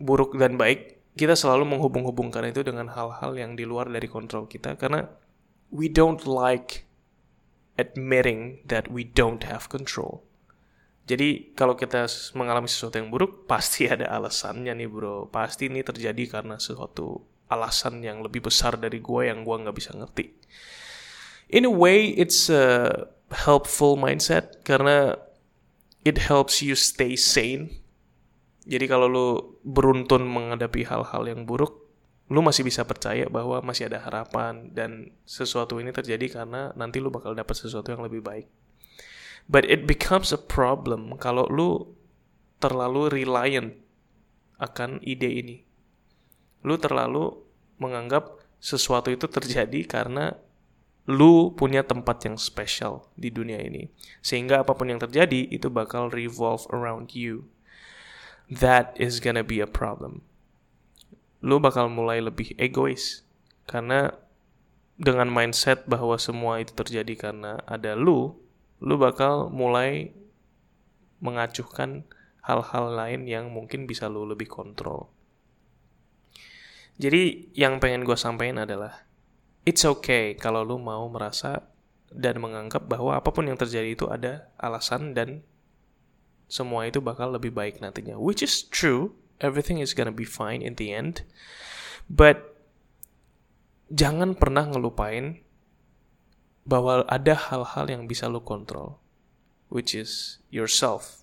buruk 0.01 0.37
dan 0.41 0.57
baik, 0.57 1.00
kita 1.15 1.35
selalu 1.35 1.77
menghubung-hubungkan 1.77 2.47
itu 2.47 2.63
dengan 2.63 2.91
hal-hal 2.91 3.35
yang 3.35 3.59
di 3.59 3.67
luar 3.67 3.91
dari 3.91 4.07
kontrol 4.07 4.47
kita 4.47 4.79
karena 4.79 5.11
we 5.71 5.91
don't 5.91 6.27
like 6.27 6.87
admitting 7.79 8.61
that 8.67 8.91
we 8.93 9.07
don't 9.07 9.47
have 9.47 9.71
control. 9.73 10.23
Jadi 11.11 11.57
kalau 11.59 11.75
kita 11.75 12.07
mengalami 12.39 12.71
sesuatu 12.71 13.03
yang 13.03 13.11
buruk, 13.11 13.43
pasti 13.51 13.91
ada 13.91 14.07
alasannya 14.15 14.77
nih 14.77 14.87
bro. 14.87 15.27
Pasti 15.27 15.67
ini 15.67 15.83
terjadi 15.83 16.23
karena 16.31 16.61
sesuatu 16.61 17.25
alasan 17.51 17.99
yang 18.07 18.23
lebih 18.23 18.47
besar 18.47 18.79
dari 18.79 19.03
gue 19.03 19.27
yang 19.27 19.43
gue 19.43 19.57
nggak 19.67 19.75
bisa 19.75 19.91
ngerti. 19.97 20.31
In 21.51 21.67
a 21.67 21.73
way, 21.73 22.15
it's 22.15 22.47
a 22.47 23.11
helpful 23.35 23.99
mindset 23.99 24.63
karena 24.63 25.19
it 26.07 26.31
helps 26.31 26.63
you 26.63 26.79
stay 26.79 27.19
sane. 27.19 27.80
Jadi 28.69 28.85
kalau 28.85 29.07
lu 29.09 29.29
beruntun 29.65 30.27
menghadapi 30.29 30.85
hal-hal 30.85 31.23
yang 31.25 31.49
buruk, 31.49 31.81
lu 32.29 32.45
masih 32.45 32.63
bisa 32.63 32.85
percaya 32.85 33.27
bahwa 33.27 33.59
masih 33.65 33.89
ada 33.89 33.99
harapan 34.05 34.71
dan 34.71 35.11
sesuatu 35.25 35.81
ini 35.81 35.91
terjadi 35.91 36.41
karena 36.43 36.71
nanti 36.77 37.03
lu 37.03 37.09
bakal 37.09 37.33
dapat 37.33 37.57
sesuatu 37.57 37.91
yang 37.91 38.05
lebih 38.05 38.21
baik. 38.21 38.47
But 39.51 39.67
it 39.67 39.89
becomes 39.89 40.31
a 40.31 40.39
problem 40.39 41.19
kalau 41.19 41.49
lu 41.51 41.91
terlalu 42.63 43.11
reliant 43.11 43.75
akan 44.61 45.01
ide 45.03 45.27
ini. 45.27 45.57
Lu 46.63 46.77
terlalu 46.77 47.33
menganggap 47.81 48.39
sesuatu 48.61 49.09
itu 49.09 49.25
terjadi 49.25 49.89
karena 49.89 50.37
lu 51.09 51.51
punya 51.57 51.83
tempat 51.83 52.29
yang 52.29 52.37
spesial 52.37 53.09
di 53.17 53.33
dunia 53.33 53.59
ini. 53.59 53.89
Sehingga 54.21 54.63
apa 54.63 54.77
pun 54.77 54.93
yang 54.93 55.01
terjadi 55.01 55.49
itu 55.49 55.73
bakal 55.73 56.13
revolve 56.13 56.69
around 56.71 57.17
you. 57.17 57.49
That 58.51 58.99
is 58.99 59.23
gonna 59.23 59.47
be 59.47 59.63
a 59.63 59.71
problem 59.71 60.27
lu 61.41 61.57
bakal 61.57 61.89
mulai 61.89 62.21
lebih 62.21 62.53
egois 62.61 63.25
karena 63.65 64.13
dengan 65.01 65.33
mindset 65.33 65.89
bahwa 65.89 66.21
semua 66.21 66.61
itu 66.61 66.77
terjadi 66.77 67.17
karena 67.17 67.65
ada 67.65 67.97
lu, 67.97 68.37
lu 68.85 68.95
bakal 69.01 69.49
mulai 69.49 70.13
mengacuhkan 71.25 72.05
hal-hal 72.45 72.93
lain 72.93 73.25
yang 73.25 73.49
mungkin 73.49 73.89
bisa 73.89 74.13
lu 74.13 74.29
lebih 74.29 74.53
kontrol. 74.53 75.09
Jadi 77.01 77.49
yang 77.57 77.81
pengen 77.81 78.05
gue 78.05 78.17
sampaikan 78.17 78.69
adalah 78.69 79.09
it's 79.65 79.89
okay 79.89 80.37
kalau 80.37 80.61
lu 80.61 80.77
mau 80.77 81.09
merasa 81.09 81.65
dan 82.13 82.37
menganggap 82.45 82.85
bahwa 82.85 83.17
apa 83.17 83.33
pun 83.33 83.49
yang 83.49 83.57
terjadi 83.57 83.97
itu 83.97 84.05
ada 84.13 84.53
alasan 84.61 85.17
dan 85.17 85.41
semua 86.51 86.91
itu 86.91 86.99
bakal 86.99 87.31
lebih 87.31 87.55
baik 87.55 87.79
nantinya. 87.79 88.19
Which 88.19 88.43
is 88.43 88.67
true, 88.67 89.15
everything 89.39 89.79
is 89.79 89.95
gonna 89.95 90.11
be 90.11 90.27
fine 90.27 90.67
in 90.67 90.75
the 90.75 90.91
end. 90.91 91.23
But 92.11 92.59
jangan 93.95 94.35
pernah 94.35 94.67
ngelupain 94.67 95.47
bahwa 96.67 97.07
ada 97.07 97.39
hal-hal 97.39 97.87
yang 97.87 98.11
bisa 98.11 98.27
lo 98.27 98.43
kontrol, 98.43 98.99
which 99.71 99.95
is 99.95 100.43
yourself, 100.51 101.23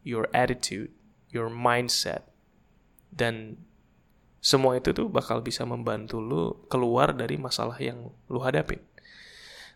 your 0.00 0.32
attitude, 0.32 0.88
your 1.28 1.52
mindset, 1.52 2.24
dan 3.12 3.60
semua 4.40 4.80
itu 4.80 4.96
tuh 4.96 5.12
bakal 5.12 5.44
bisa 5.44 5.68
membantu 5.68 6.16
lo 6.16 6.64
keluar 6.72 7.12
dari 7.12 7.36
masalah 7.36 7.76
yang 7.76 8.08
lo 8.32 8.40
hadapin. 8.40 8.80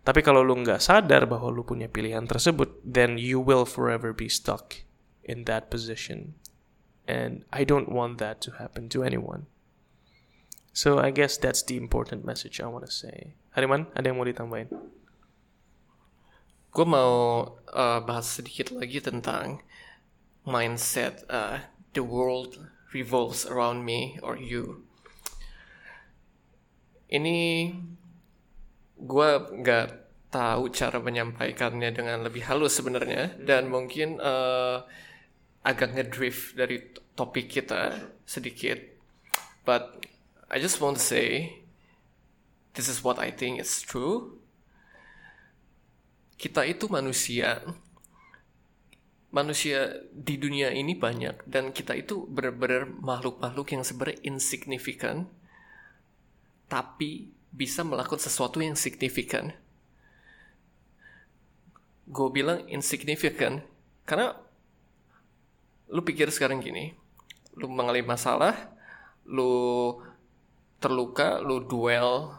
Tapi 0.00 0.24
kalau 0.24 0.40
lo 0.40 0.56
nggak 0.56 0.80
sadar 0.80 1.28
bahwa 1.28 1.52
lo 1.52 1.68
punya 1.68 1.92
pilihan 1.92 2.24
tersebut, 2.24 2.80
then 2.80 3.20
you 3.20 3.36
will 3.36 3.68
forever 3.68 4.16
be 4.16 4.32
stuck 4.32 4.85
in 5.26 5.44
that 5.50 5.68
position 5.68 6.38
and 7.06 7.44
I 7.52 7.66
don't 7.66 7.90
want 7.90 8.18
that 8.18 8.40
to 8.46 8.62
happen 8.62 8.88
to 8.90 9.02
anyone. 9.02 9.46
So 10.72 10.98
I 10.98 11.10
guess 11.10 11.36
that's 11.36 11.62
the 11.62 11.76
important 11.76 12.24
message 12.24 12.60
I 12.60 12.66
want 12.66 12.84
to 12.84 12.92
say. 12.92 13.32
Hariman, 13.56 13.88
ada 13.96 14.12
yang 14.12 14.20
mau 14.20 14.28
ditambahin? 14.28 14.68
Gue 16.68 16.84
mau 16.84 17.12
uh, 17.72 18.00
bahas 18.04 18.28
sedikit 18.28 18.68
lagi 18.76 19.00
tentang 19.00 19.64
mindset 20.44 21.24
uh, 21.32 21.64
the 21.96 22.04
world 22.04 22.60
revolves 22.92 23.48
around 23.48 23.88
me 23.88 24.20
or 24.20 24.36
you. 24.36 24.84
Ini 27.08 27.72
gue 29.00 29.30
nggak 29.64 29.86
tahu 30.28 30.68
cara 30.76 31.00
menyampaikannya 31.00 31.88
dengan 31.96 32.20
lebih 32.20 32.44
halus 32.44 32.76
sebenarnya 32.76 33.32
dan 33.40 33.72
mungkin 33.72 34.20
uh, 34.20 34.84
agak 35.66 35.98
ngedrift 35.98 36.54
dari 36.54 36.78
topik 37.18 37.50
kita 37.50 37.98
sedikit. 38.22 38.78
But 39.66 40.06
I 40.46 40.62
just 40.62 40.78
want 40.78 41.02
to 41.02 41.02
say 41.02 41.58
this 42.78 42.86
is 42.86 43.02
what 43.02 43.18
I 43.18 43.34
think 43.34 43.58
is 43.58 43.82
true. 43.82 44.38
Kita 46.38 46.62
itu 46.62 46.86
manusia. 46.86 47.66
Manusia 49.34 50.06
di 50.14 50.38
dunia 50.38 50.70
ini 50.70 50.94
banyak 50.94 51.44
dan 51.50 51.74
kita 51.74 51.98
itu 51.98 52.24
benar-benar 52.30 52.86
makhluk-makhluk 52.86 53.74
yang 53.74 53.82
sebenarnya 53.82 54.22
insignifikan. 54.22 55.26
tapi 56.66 57.30
bisa 57.54 57.86
melakukan 57.86 58.20
sesuatu 58.20 58.58
yang 58.58 58.74
signifikan. 58.74 59.54
Gue 62.06 62.28
bilang 62.30 62.62
insignificant 62.70 63.66
karena 64.06 64.38
lu 65.90 66.02
pikir 66.02 66.30
sekarang 66.34 66.58
gini, 66.58 66.94
lu 67.54 67.70
mengalami 67.70 68.02
masalah, 68.02 68.54
lu 69.26 69.94
terluka, 70.82 71.42
lu 71.42 71.62
dwell 71.64 72.36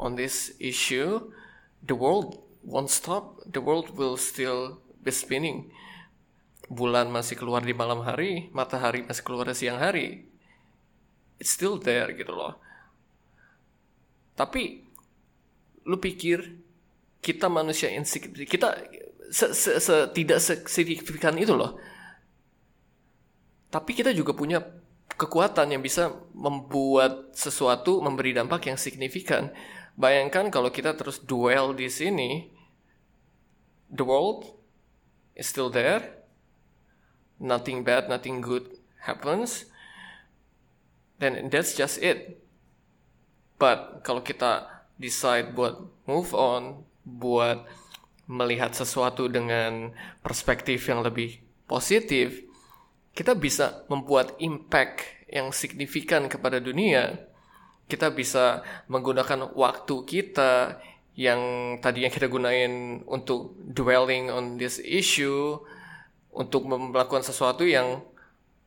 on 0.00 0.16
this 0.16 0.56
issue, 0.60 1.20
the 1.84 1.96
world 1.96 2.40
won't 2.64 2.92
stop, 2.92 3.40
the 3.48 3.60
world 3.60 3.92
will 3.96 4.16
still 4.20 4.80
be 5.00 5.12
spinning. 5.12 5.72
Bulan 6.70 7.10
masih 7.10 7.34
keluar 7.34 7.66
di 7.66 7.74
malam 7.74 8.06
hari, 8.06 8.46
matahari 8.54 9.02
masih 9.02 9.24
keluar 9.26 9.48
di 9.50 9.56
siang 9.58 9.80
hari. 9.82 10.22
It's 11.40 11.50
still 11.56 11.80
there 11.80 12.14
gitu 12.14 12.30
loh. 12.30 12.60
Tapi 14.38 14.86
lu 15.88 15.96
pikir 15.98 16.62
kita 17.20 17.50
manusia 17.50 17.90
insignifikan, 17.90 18.48
kita 18.48 18.68
se, 19.28 19.52
se, 19.52 19.82
se, 19.82 19.96
tidak 20.14 20.40
itu 21.36 21.54
loh. 21.56 21.76
Tapi 23.70 23.94
kita 23.94 24.10
juga 24.10 24.34
punya 24.34 24.58
kekuatan 25.14 25.70
yang 25.70 25.82
bisa 25.82 26.10
membuat 26.34 27.30
sesuatu 27.34 28.02
memberi 28.02 28.34
dampak 28.34 28.66
yang 28.66 28.78
signifikan. 28.78 29.54
Bayangkan 29.94 30.50
kalau 30.50 30.74
kita 30.74 30.98
terus 30.98 31.22
duel 31.22 31.70
di 31.74 31.86
sini, 31.86 32.50
the 33.90 34.02
world 34.02 34.48
is 35.38 35.46
still 35.46 35.70
there, 35.70 36.24
nothing 37.38 37.86
bad, 37.86 38.10
nothing 38.10 38.42
good 38.42 38.80
happens, 39.06 39.70
then 41.22 41.46
that's 41.52 41.78
just 41.78 42.02
it. 42.02 42.42
But 43.60 44.02
kalau 44.02 44.24
kita 44.24 44.82
decide 44.96 45.52
buat 45.52 45.78
move 46.08 46.32
on, 46.32 46.88
buat 47.04 47.68
melihat 48.24 48.72
sesuatu 48.72 49.28
dengan 49.28 49.92
perspektif 50.24 50.88
yang 50.88 51.04
lebih 51.04 51.44
positif, 51.68 52.49
kita 53.14 53.36
bisa 53.36 53.84
membuat 53.90 54.38
impact 54.38 55.26
yang 55.30 55.50
signifikan 55.50 56.26
kepada 56.26 56.58
dunia. 56.58 57.26
Kita 57.90 58.14
bisa 58.14 58.62
menggunakan 58.86 59.50
waktu 59.54 59.96
kita 60.06 60.78
yang 61.18 61.40
tadinya 61.82 62.08
kita 62.08 62.30
gunain 62.30 63.02
untuk 63.04 63.58
dwelling 63.58 64.30
on 64.30 64.56
this 64.56 64.78
issue, 64.78 65.58
untuk 66.30 66.70
melakukan 66.70 67.26
sesuatu 67.26 67.66
yang 67.66 68.00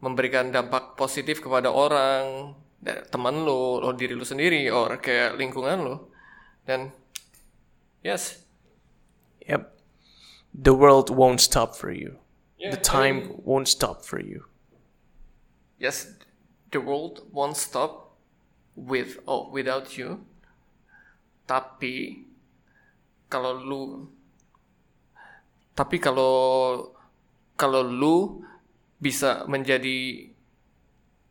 memberikan 0.03 0.51
dampak 0.51 1.00
positif 1.00 1.39
kepada 1.39 1.71
orang, 1.71 2.51
teman 2.83 3.47
lo, 3.47 3.79
lo 3.79 3.95
diri 3.95 4.12
lo 4.12 4.27
sendiri, 4.27 4.67
or 4.67 5.00
kayak 5.00 5.39
lingkungan 5.39 5.88
lo. 5.88 5.95
Dan 6.67 6.91
yes, 8.03 8.43
Yep. 9.47 9.75
The 10.53 10.73
world 10.73 11.09
won't 11.09 11.41
stop 11.41 11.75
for 11.75 11.91
you. 11.91 12.22
Yeah, 12.63 12.72
the 12.72 12.77
time 12.77 13.36
won't 13.43 13.67
stop 13.67 14.03
for 14.05 14.20
you. 14.20 14.46
yes, 15.77 16.08
the 16.72 16.82
world 16.82 17.27
won't 17.32 17.58
stop 17.58 18.15
with 18.75 19.20
oh 19.27 19.50
without 19.51 19.98
you. 19.98 20.25
Tapi 21.48 21.93
kalau 23.32 23.53
lu 23.60 23.82
tapi 25.74 25.98
kalau 25.98 26.34
kalau 27.58 27.82
lu 27.86 28.41
bisa 29.01 29.46
menjadi 29.51 30.29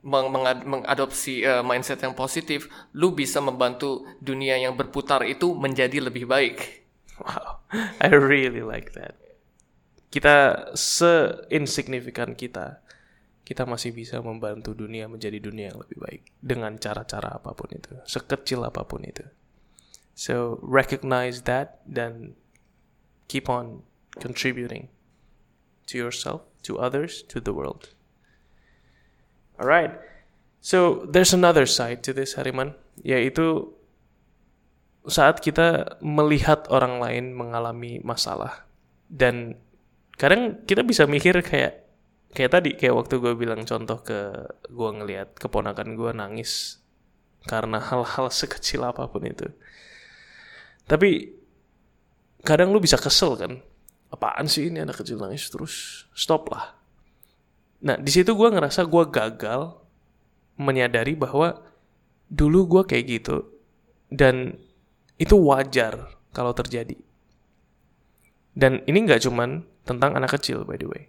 meng, 0.03 0.29
mengad- 0.35 0.67
mengadopsi 0.67 1.35
eh, 1.47 1.63
mindset 1.63 2.01
yang 2.07 2.15
positif, 2.15 2.61
lu 3.01 3.09
bisa 3.15 3.39
membantu 3.49 3.91
dunia 4.29 4.57
yang 4.59 4.75
berputar 4.81 5.23
itu 5.27 5.55
menjadi 5.55 5.99
lebih 6.03 6.25
baik. 6.27 6.57
Wow, 7.19 7.61
I 8.01 8.09
really 8.09 8.63
like 8.63 8.93
that. 8.95 9.17
Kita 10.13 10.69
se-insignifikan 10.77 12.37
kita, 12.37 12.85
kita 13.49 13.65
masih 13.65 13.97
bisa 13.97 14.21
membantu 14.21 14.77
dunia 14.77 15.09
menjadi 15.09 15.41
dunia 15.41 15.73
yang 15.73 15.81
lebih 15.81 15.99
baik 16.05 16.23
dengan 16.37 16.77
cara-cara 16.77 17.41
apa 17.41 17.57
pun 17.57 17.73
itu, 17.73 17.97
sekecil 18.05 18.61
apa 18.69 18.85
pun 18.85 19.03
itu. 19.09 19.25
So 20.13 20.61
recognize 20.61 21.49
that 21.49 21.81
dan 21.89 22.37
keep 23.33 23.49
on 23.49 23.89
contributing 24.21 24.93
to 25.89 25.97
yourself, 25.97 26.45
to 26.69 26.77
others, 26.77 27.25
to 27.33 27.41
the 27.41 27.57
world. 27.57 27.97
Alright, 29.57 29.97
so 30.61 31.09
there's 31.09 31.33
another 31.33 31.65
side 31.65 32.05
to 32.05 32.13
this 32.13 32.37
Hariman, 32.37 32.77
yaitu 33.01 33.73
saat 35.09 35.41
kita 35.41 35.99
melihat 36.05 36.69
orang 36.71 37.01
lain 37.01 37.25
mengalami 37.35 37.99
masalah 38.05 38.69
dan 39.11 39.59
kadang 40.17 40.65
kita 40.65 40.83
bisa 40.85 41.09
mikir 41.09 41.41
kayak 41.41 41.83
kayak 42.33 42.51
tadi 42.51 42.71
kayak 42.77 42.97
waktu 42.97 43.15
gue 43.21 43.33
bilang 43.37 43.63
contoh 43.69 44.01
ke 44.01 44.49
gue 44.73 44.91
ngelihat 44.97 45.37
keponakan 45.37 45.95
gue 45.95 46.11
nangis 46.17 46.81
karena 47.45 47.79
hal-hal 47.89 48.27
sekecil 48.33 48.83
apa 48.89 49.07
pun 49.07 49.25
itu. 49.29 49.47
Tapi 50.89 51.31
kadang 52.43 52.75
lu 52.75 52.83
bisa 52.83 52.99
kesel 52.99 53.39
kan? 53.39 53.53
Apaan 54.13 54.45
sih 54.45 54.69
ini 54.69 54.83
anak 54.83 55.01
kecil 55.01 55.17
nangis? 55.21 55.49
Terus 55.49 56.05
stop 56.13 56.53
lah. 56.53 56.77
Nah 57.83 57.97
di 57.97 58.11
situ 58.13 58.37
gue 58.37 58.49
ngerasa 58.49 58.85
gue 58.87 59.05
gagal 59.09 59.79
menyadari 60.61 61.17
bahwa 61.17 61.59
dulu 62.29 62.79
gue 62.79 62.83
kayak 62.89 63.05
gitu 63.09 63.45
dan 64.13 64.57
itu 65.17 65.37
wajar 65.37 66.13
kalau 66.33 66.53
terjadi. 66.53 66.97
Dan 68.53 68.85
ini 68.85 69.09
nggak 69.09 69.25
cuman 69.25 69.65
tentang 69.87 70.15
anak 70.15 70.39
kecil 70.39 70.67
by 70.67 70.79
the 70.79 70.89
way. 70.89 71.03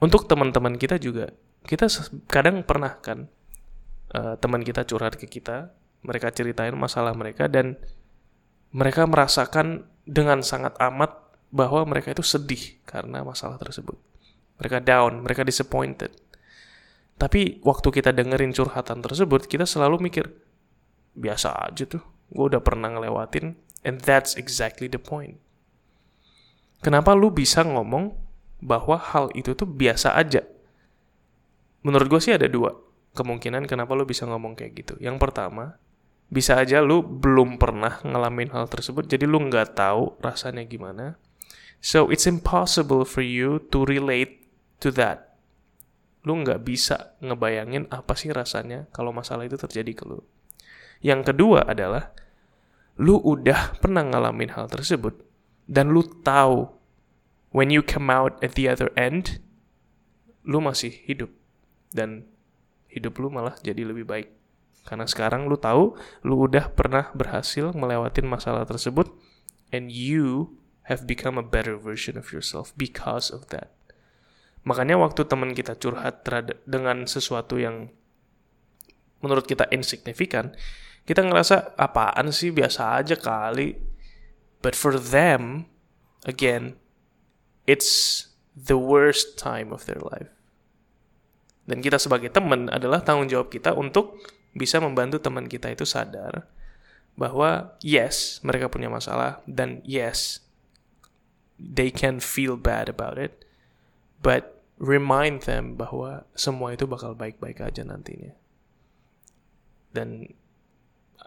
Untuk 0.00 0.24
teman-teman 0.26 0.80
kita 0.80 0.96
juga, 0.96 1.28
kita 1.68 1.86
kadang 2.24 2.64
pernah 2.64 2.96
kan 3.04 3.28
uh, 4.16 4.34
teman 4.40 4.64
kita 4.64 4.88
curhat 4.88 5.20
ke 5.20 5.28
kita, 5.28 5.70
mereka 6.00 6.32
ceritain 6.32 6.72
masalah 6.72 7.12
mereka 7.12 7.46
dan 7.46 7.76
mereka 8.72 9.04
merasakan 9.04 9.84
dengan 10.08 10.40
sangat 10.40 10.78
amat 10.80 11.12
bahwa 11.50 11.82
mereka 11.84 12.14
itu 12.14 12.22
sedih 12.22 12.78
karena 12.86 13.26
masalah 13.26 13.58
tersebut. 13.58 13.98
Mereka 14.62 14.80
down, 14.80 15.26
mereka 15.26 15.42
disappointed. 15.42 16.14
Tapi 17.20 17.60
waktu 17.60 17.88
kita 17.92 18.16
dengerin 18.16 18.56
curhatan 18.56 19.04
tersebut, 19.04 19.44
kita 19.44 19.68
selalu 19.68 20.08
mikir, 20.08 20.24
biasa 21.12 21.52
aja 21.68 21.84
tuh, 21.84 22.00
gue 22.32 22.44
udah 22.56 22.62
pernah 22.64 22.88
ngelewatin, 22.88 23.52
and 23.84 24.00
that's 24.00 24.38
exactly 24.40 24.88
the 24.88 24.96
point. 24.96 25.36
Kenapa 26.80 27.12
lu 27.12 27.28
bisa 27.28 27.60
ngomong 27.60 28.16
bahwa 28.60 28.96
hal 28.96 29.28
itu 29.36 29.52
tuh 29.52 29.68
biasa 29.68 30.16
aja? 30.16 30.44
Menurut 31.84 32.08
gue 32.08 32.20
sih 32.20 32.36
ada 32.36 32.48
dua 32.48 32.76
kemungkinan 33.16 33.68
kenapa 33.68 33.92
lu 33.96 34.08
bisa 34.08 34.24
ngomong 34.24 34.56
kayak 34.56 34.72
gitu. 34.80 34.94
Yang 35.00 35.20
pertama, 35.20 35.76
bisa 36.32 36.56
aja 36.56 36.80
lu 36.80 37.02
belum 37.04 37.60
pernah 37.60 38.00
ngalamin 38.04 38.54
hal 38.54 38.70
tersebut, 38.70 39.08
jadi 39.08 39.28
lu 39.28 39.40
nggak 39.50 39.76
tahu 39.76 40.16
rasanya 40.24 40.64
gimana. 40.64 41.20
So 41.80 42.12
it's 42.12 42.28
impossible 42.28 43.08
for 43.08 43.24
you 43.24 43.60
to 43.72 43.88
relate 43.88 44.44
to 44.84 44.92
that 44.96 45.30
lu 46.20 46.44
nggak 46.44 46.60
bisa 46.68 47.16
ngebayangin 47.24 47.88
apa 47.88 48.12
sih 48.12 48.28
rasanya 48.28 48.84
kalau 48.92 49.12
masalah 49.12 49.48
itu 49.48 49.56
terjadi 49.56 49.92
ke 49.96 50.04
lu. 50.04 50.20
Yang 51.00 51.32
kedua 51.32 51.64
adalah 51.64 52.12
lu 53.00 53.16
udah 53.16 53.80
pernah 53.80 54.04
ngalamin 54.04 54.52
hal 54.52 54.68
tersebut 54.68 55.16
dan 55.70 55.94
lu 55.94 56.02
tahu 56.02 56.66
when 57.54 57.70
you 57.70 57.78
come 57.78 58.10
out 58.10 58.34
at 58.42 58.58
the 58.58 58.66
other 58.66 58.90
end 58.98 59.38
lu 60.42 60.58
masih 60.58 60.90
hidup 61.06 61.30
dan 61.94 62.26
hidup 62.90 63.14
lu 63.22 63.30
malah 63.30 63.54
jadi 63.62 63.86
lebih 63.86 64.02
baik. 64.02 64.28
Karena 64.82 65.06
sekarang 65.06 65.46
lu 65.46 65.54
tahu 65.54 65.94
lu 66.26 66.50
udah 66.50 66.74
pernah 66.74 67.14
berhasil 67.14 67.70
melewatin 67.70 68.26
masalah 68.26 68.66
tersebut 68.66 69.06
and 69.70 69.94
you 69.94 70.58
have 70.90 71.06
become 71.06 71.38
a 71.38 71.46
better 71.46 71.78
version 71.78 72.18
of 72.18 72.34
yourself 72.34 72.74
because 72.74 73.30
of 73.30 73.46
that. 73.54 73.70
Makanya 74.66 74.98
waktu 74.98 75.22
teman 75.24 75.54
kita 75.54 75.78
curhat 75.78 76.26
dengan 76.66 77.06
sesuatu 77.06 77.56
yang 77.56 77.94
menurut 79.22 79.46
kita 79.46 79.68
insignifikan, 79.70 80.52
kita 81.06 81.24
ngerasa 81.24 81.78
apaan 81.78 82.34
sih 82.34 82.50
biasa 82.50 83.00
aja 83.00 83.16
kali. 83.16 83.89
But 84.60 84.76
for 84.76 85.00
them, 85.00 85.66
again, 86.28 86.76
it's 87.64 88.28
the 88.52 88.76
worst 88.76 89.40
time 89.40 89.72
of 89.72 89.88
their 89.88 90.00
life. 90.00 90.28
Dan 91.64 91.80
kita 91.80 91.96
sebagai 91.96 92.34
teman 92.34 92.68
adalah 92.68 93.00
tanggung 93.00 93.30
jawab 93.30 93.48
kita 93.48 93.72
untuk 93.72 94.18
bisa 94.52 94.82
membantu 94.82 95.22
teman 95.22 95.46
kita 95.46 95.70
itu 95.70 95.86
sadar 95.86 96.50
bahwa 97.14 97.78
yes, 97.84 98.42
mereka 98.42 98.66
punya 98.66 98.90
masalah 98.90 99.38
dan 99.46 99.78
yes, 99.86 100.42
they 101.60 101.92
can 101.94 102.18
feel 102.18 102.58
bad 102.58 102.90
about 102.90 103.20
it 103.20 103.46
but 104.18 104.60
remind 104.80 105.44
them 105.44 105.76
bahwa 105.76 106.24
semua 106.32 106.72
itu 106.72 106.88
bakal 106.88 107.12
baik-baik 107.12 107.60
aja 107.60 107.84
nantinya. 107.84 108.32
Dan 109.92 110.32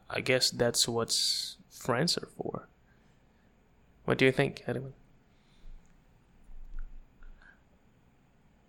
I 0.10 0.20
guess 0.20 0.50
that's 0.50 0.90
what 0.90 1.14
friends 1.70 2.18
are 2.18 2.30
for. 2.34 2.68
What 4.04 4.20
do 4.20 4.28
you 4.28 4.36
think, 4.36 4.64
Hariman? 4.68 4.92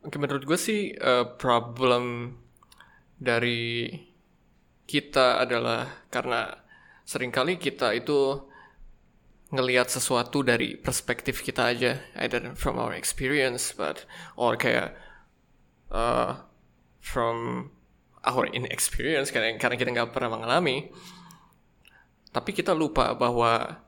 Oke, 0.04 0.20
menurut 0.20 0.44
gue 0.44 0.58
sih 0.60 0.92
uh, 1.00 1.24
problem 1.40 2.36
dari 3.16 3.88
kita 4.84 5.40
adalah 5.40 6.06
karena 6.12 6.52
sering 7.08 7.32
kali 7.32 7.56
kita 7.56 7.96
itu 7.96 8.36
ngelihat 9.48 9.88
sesuatu 9.88 10.44
dari 10.44 10.76
perspektif 10.76 11.40
kita 11.40 11.72
aja, 11.72 12.04
either 12.20 12.52
from 12.52 12.76
our 12.76 12.92
experience, 12.92 13.72
but 13.72 14.04
or 14.36 14.60
kayak 14.60 14.92
uh, 15.88 16.42
from 17.00 17.70
our 18.28 18.44
inexperience 18.50 19.32
karena 19.32 19.56
karena 19.56 19.76
kita 19.80 19.90
nggak 19.94 20.12
pernah 20.12 20.36
mengalami. 20.36 20.92
Tapi 22.34 22.50
kita 22.50 22.74
lupa 22.74 23.14
bahwa 23.14 23.78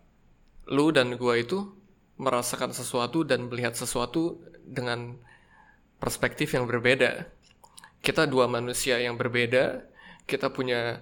lu 0.67 0.91
dan 0.91 1.15
gua 1.15 1.39
itu 1.39 1.71
merasakan 2.17 2.73
sesuatu 2.73 3.23
dan 3.23 3.47
melihat 3.47 3.77
sesuatu 3.77 4.41
dengan 4.65 5.21
perspektif 6.01 6.53
yang 6.57 6.67
berbeda. 6.67 7.29
Kita 8.01 8.25
dua 8.29 8.47
manusia 8.47 9.01
yang 9.01 9.19
berbeda, 9.19 9.85
kita 10.27 10.51
punya 10.51 11.01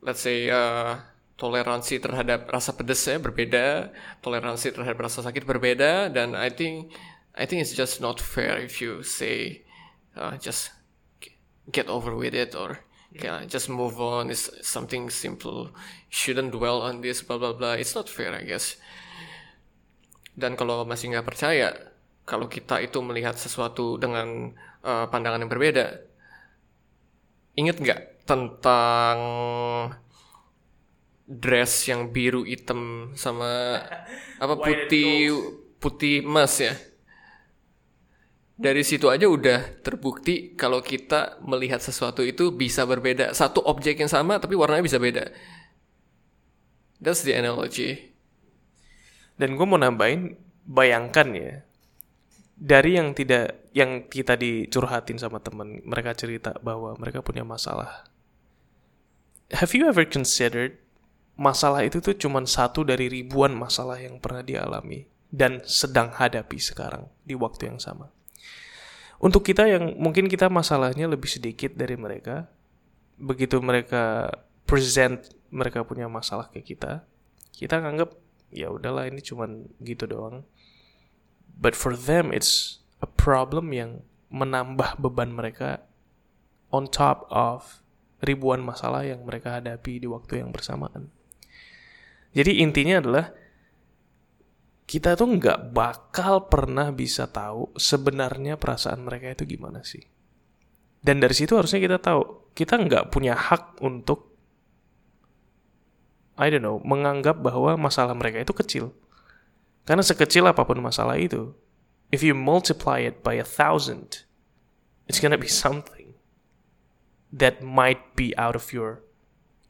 let's 0.00 0.24
say 0.24 0.48
uh, 0.48 0.96
toleransi 1.36 2.00
terhadap 2.00 2.48
rasa 2.52 2.76
pedesnya 2.76 3.16
berbeda, 3.20 3.92
toleransi 4.20 4.76
terhadap 4.76 5.00
rasa 5.00 5.24
sakit 5.24 5.44
berbeda 5.48 6.12
dan 6.12 6.36
I 6.36 6.52
think 6.52 6.92
I 7.32 7.48
think 7.48 7.64
it's 7.64 7.72
just 7.72 8.04
not 8.04 8.20
fair 8.20 8.60
if 8.60 8.84
you 8.84 9.00
say 9.00 9.64
uh, 10.16 10.36
just 10.36 10.72
get 11.72 11.88
over 11.88 12.12
with 12.12 12.36
it 12.36 12.52
or 12.52 12.84
yeah, 13.12 13.44
just 13.46 13.68
move 13.68 13.98
on. 14.00 14.30
It's 14.30 14.50
something 14.62 15.10
simple. 15.10 15.70
Shouldn't 16.08 16.54
dwell 16.54 16.82
on 16.82 17.02
this 17.02 17.22
blah 17.22 17.38
blah 17.38 17.52
blah. 17.52 17.74
It's 17.74 17.94
not 17.94 18.08
fair 18.08 18.34
I 18.34 18.46
guess. 18.46 18.78
Dan 20.34 20.54
kalau 20.54 20.86
masih 20.86 21.12
nggak 21.12 21.26
percaya, 21.26 21.74
kalau 22.24 22.46
kita 22.46 22.78
itu 22.80 23.02
melihat 23.02 23.34
sesuatu 23.34 23.98
dengan 23.98 24.54
uh, 24.86 25.10
pandangan 25.10 25.42
yang 25.42 25.52
berbeda, 25.52 25.86
inget 27.58 27.76
nggak 27.82 28.24
tentang 28.24 29.18
dress 31.26 31.86
yang 31.86 32.10
biru 32.10 32.42
hitam 32.46 33.12
sama 33.14 33.82
apa 34.42 34.54
putih 34.58 35.34
putih 35.82 36.22
emas 36.22 36.62
ya? 36.62 36.74
Dari 38.60 38.84
situ 38.84 39.08
aja 39.08 39.24
udah 39.24 39.80
terbukti 39.80 40.52
kalau 40.52 40.84
kita 40.84 41.40
melihat 41.40 41.80
sesuatu 41.80 42.20
itu 42.20 42.52
bisa 42.52 42.84
berbeda. 42.84 43.32
Satu 43.32 43.64
objek 43.64 43.96
yang 44.04 44.12
sama 44.12 44.36
tapi 44.36 44.52
warnanya 44.52 44.84
bisa 44.84 45.00
beda. 45.00 45.32
That's 47.00 47.24
the 47.24 47.32
analogy. 47.32 48.12
Dan 49.40 49.56
gue 49.56 49.64
mau 49.64 49.80
nambahin, 49.80 50.36
bayangkan 50.68 51.32
ya, 51.32 51.64
dari 52.60 53.00
yang 53.00 53.16
tidak 53.16 53.72
yang 53.72 54.04
kita 54.12 54.36
dicurhatin 54.36 55.16
sama 55.16 55.40
temen 55.40 55.80
mereka 55.80 56.12
cerita 56.12 56.52
bahwa 56.60 56.92
mereka 57.00 57.24
punya 57.24 57.40
masalah 57.40 58.04
have 59.56 59.72
you 59.72 59.88
ever 59.88 60.04
considered 60.04 60.76
masalah 61.40 61.88
itu 61.88 62.04
tuh 62.04 62.12
cuma 62.12 62.44
satu 62.44 62.84
dari 62.84 63.08
ribuan 63.08 63.56
masalah 63.56 63.96
yang 63.96 64.20
pernah 64.20 64.44
dialami 64.44 65.08
dan 65.32 65.64
sedang 65.64 66.12
hadapi 66.12 66.60
sekarang 66.60 67.08
di 67.24 67.32
waktu 67.32 67.72
yang 67.72 67.80
sama 67.80 68.12
untuk 69.20 69.44
kita 69.44 69.68
yang 69.68 69.94
mungkin 70.00 70.26
kita 70.26 70.48
masalahnya 70.48 71.06
lebih 71.06 71.28
sedikit 71.28 71.76
dari 71.76 71.94
mereka 71.94 72.48
begitu 73.20 73.60
mereka 73.60 74.32
present 74.64 75.20
mereka 75.52 75.84
punya 75.84 76.08
masalah 76.08 76.48
ke 76.48 76.64
kita 76.64 77.04
kita 77.52 77.78
nganggap 77.78 78.16
ya 78.50 78.72
udahlah 78.72 79.06
ini 79.06 79.20
cuman 79.20 79.68
gitu 79.84 80.08
doang 80.08 80.42
But 81.60 81.76
for 81.76 81.92
them 81.92 82.32
it's 82.32 82.80
a 83.04 83.08
problem 83.08 83.76
yang 83.76 84.00
menambah 84.32 84.96
beban 84.96 85.36
mereka 85.36 85.84
on 86.72 86.88
top 86.88 87.28
of 87.28 87.84
ribuan 88.24 88.64
masalah 88.64 89.04
yang 89.04 89.28
mereka 89.28 89.60
hadapi 89.60 90.00
di 90.00 90.08
waktu 90.08 90.40
yang 90.40 90.56
bersamaan. 90.56 91.12
Jadi 92.32 92.64
intinya 92.64 93.04
adalah 93.04 93.24
kita 94.90 95.14
tuh 95.14 95.38
nggak 95.38 95.70
bakal 95.70 96.50
pernah 96.50 96.90
bisa 96.90 97.30
tahu 97.30 97.70
sebenarnya 97.78 98.58
perasaan 98.58 99.06
mereka 99.06 99.38
itu 99.38 99.54
gimana 99.54 99.86
sih. 99.86 100.02
Dan 100.98 101.22
dari 101.22 101.30
situ 101.30 101.54
harusnya 101.54 101.78
kita 101.78 102.02
tahu 102.02 102.50
kita 102.58 102.74
nggak 102.74 103.14
punya 103.14 103.38
hak 103.38 103.78
untuk 103.86 104.34
I 106.34 106.50
don't 106.50 106.66
know 106.66 106.82
menganggap 106.82 107.38
bahwa 107.38 107.78
masalah 107.78 108.18
mereka 108.18 108.42
itu 108.42 108.50
kecil. 108.50 108.90
Karena 109.86 110.02
sekecil 110.02 110.50
apa 110.50 110.66
pun 110.66 110.82
masalah 110.82 111.22
itu, 111.22 111.54
if 112.10 112.26
you 112.26 112.34
multiply 112.34 112.98
it 112.98 113.22
by 113.22 113.38
a 113.38 113.46
thousand, 113.46 114.26
it's 115.06 115.22
gonna 115.22 115.38
be 115.38 115.46
something 115.46 116.18
that 117.30 117.62
might 117.62 118.18
be 118.18 118.34
out 118.34 118.58
of 118.58 118.74
your 118.74 119.06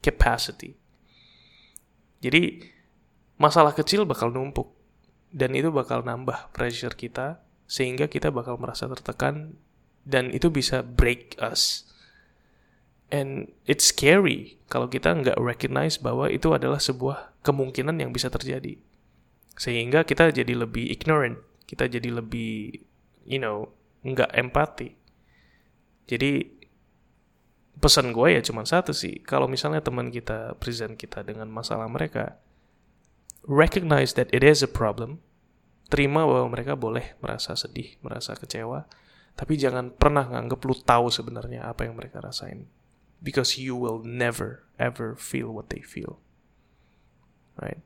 capacity. 0.01 0.81
Jadi 2.25 2.65
masalah 3.37 3.77
kecil 3.77 4.09
bakal 4.09 4.33
numpuk 4.33 4.80
dan 5.31 5.55
itu 5.55 5.71
bakal 5.71 6.03
nambah 6.03 6.51
pressure 6.51 6.93
kita 6.95 7.39
sehingga 7.65 8.11
kita 8.11 8.29
bakal 8.35 8.59
merasa 8.59 8.87
tertekan 8.91 9.55
dan 10.03 10.31
itu 10.35 10.51
bisa 10.51 10.83
break 10.83 11.39
us. 11.39 11.87
And 13.11 13.51
it's 13.67 13.91
scary 13.91 14.59
kalau 14.71 14.87
kita 14.87 15.11
nggak 15.11 15.39
recognize 15.39 15.99
bahwa 15.99 16.31
itu 16.31 16.51
adalah 16.55 16.79
sebuah 16.79 17.35
kemungkinan 17.43 17.99
yang 17.99 18.11
bisa 18.15 18.31
terjadi. 18.31 18.79
Sehingga 19.55 20.07
kita 20.07 20.31
jadi 20.31 20.55
lebih 20.55 20.87
ignorant 20.91 21.39
kita 21.71 21.87
jadi 21.87 22.11
lebih 22.11 22.83
you 23.23 23.39
know 23.39 23.71
nggak 24.03 24.35
empati. 24.35 24.91
Jadi 26.11 26.43
pesan 27.79 28.11
gue 28.11 28.35
ya 28.35 28.43
cuma 28.43 28.67
satu 28.67 28.91
sih. 28.91 29.23
Kalau 29.23 29.47
misalnya 29.47 29.79
teman 29.79 30.11
kita 30.11 30.59
present 30.59 30.99
kita 30.99 31.23
dengan 31.23 31.47
masalah 31.47 31.87
mereka 31.87 32.35
recognize 33.45 34.13
that 34.13 34.29
it 34.29 34.45
is 34.45 34.61
a 34.61 34.69
problem 34.69 35.21
terima 35.91 36.23
bahwa 36.23 36.53
mereka 36.53 36.77
boleh 36.77 37.17
merasa 37.19 37.57
sedih 37.57 37.99
merasa 37.99 38.37
kecewa 38.37 38.87
tapi 39.35 39.57
jangan 39.57 39.91
pernah 39.91 40.27
nganggep 40.27 40.61
lu 40.63 40.75
tahu 40.75 41.11
sebenarnya 41.11 41.67
apa 41.67 41.87
yang 41.87 41.95
mereka 41.97 42.23
rasain 42.23 42.67
because 43.19 43.59
you 43.59 43.75
will 43.75 43.99
never 44.03 44.65
ever 44.79 45.17
feel 45.17 45.51
what 45.51 45.67
they 45.67 45.83
feel 45.83 46.21
right 47.59 47.83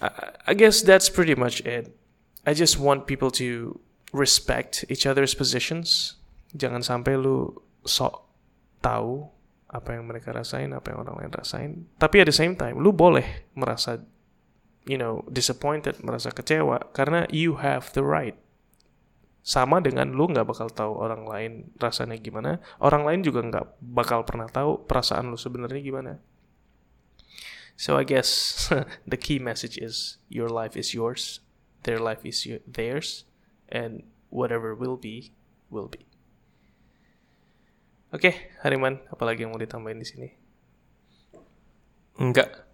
I, 0.00 0.54
guess 0.54 0.82
that's 0.82 1.08
pretty 1.08 1.34
much 1.34 1.60
it. 1.62 1.94
I 2.46 2.54
just 2.54 2.78
want 2.78 3.06
people 3.06 3.30
to 3.32 3.80
respect 4.12 4.84
each 4.88 5.06
other's 5.06 5.34
positions. 5.34 6.16
Jangan 6.56 6.86
sampai 6.86 7.18
lu 7.18 7.58
sok 7.84 8.24
tahu 8.80 9.26
apa 9.68 9.96
yang 9.96 10.08
mereka 10.08 10.32
rasain, 10.32 10.72
apa 10.72 10.92
yang 10.92 11.04
orang 11.04 11.16
lain 11.24 11.32
rasain. 11.32 11.70
Tapi 12.00 12.24
at 12.24 12.28
the 12.28 12.36
same 12.36 12.56
time, 12.56 12.80
lu 12.80 12.92
boleh 12.92 13.52
merasa 13.52 14.00
you 14.88 14.96
know, 14.96 15.20
disappointed, 15.28 16.00
merasa 16.00 16.32
kecewa 16.32 16.88
karena 16.96 17.28
you 17.28 17.60
have 17.60 17.92
the 17.92 18.00
right. 18.02 18.34
Sama 19.44 19.84
dengan 19.84 20.16
lu 20.16 20.28
nggak 20.28 20.48
bakal 20.48 20.72
tahu 20.72 20.96
orang 20.96 21.28
lain 21.28 21.52
rasanya 21.76 22.16
gimana, 22.16 22.58
orang 22.80 23.04
lain 23.04 23.20
juga 23.20 23.44
nggak 23.44 23.66
bakal 23.80 24.24
pernah 24.24 24.48
tahu 24.48 24.88
perasaan 24.88 25.28
lu 25.28 25.36
sebenarnya 25.36 25.80
gimana. 25.84 26.12
So 27.78 28.00
I 28.00 28.02
guess 28.02 28.66
the 29.12 29.20
key 29.20 29.38
message 29.38 29.76
is 29.78 30.18
your 30.32 30.48
life 30.48 30.74
is 30.74 30.96
yours, 30.96 31.44
their 31.84 32.00
life 32.00 32.24
is 32.24 32.42
theirs, 32.64 33.28
and 33.68 34.08
whatever 34.32 34.72
will 34.72 34.98
be, 34.98 35.36
will 35.68 35.86
be. 35.86 36.07
Oke, 38.08 38.32
okay, 38.32 38.34
Hariman, 38.64 39.04
apalagi 39.12 39.44
yang 39.44 39.52
mau 39.52 39.60
ditambahin 39.60 40.00
di 40.00 40.08
sini? 40.08 40.28
Enggak. 42.16 42.64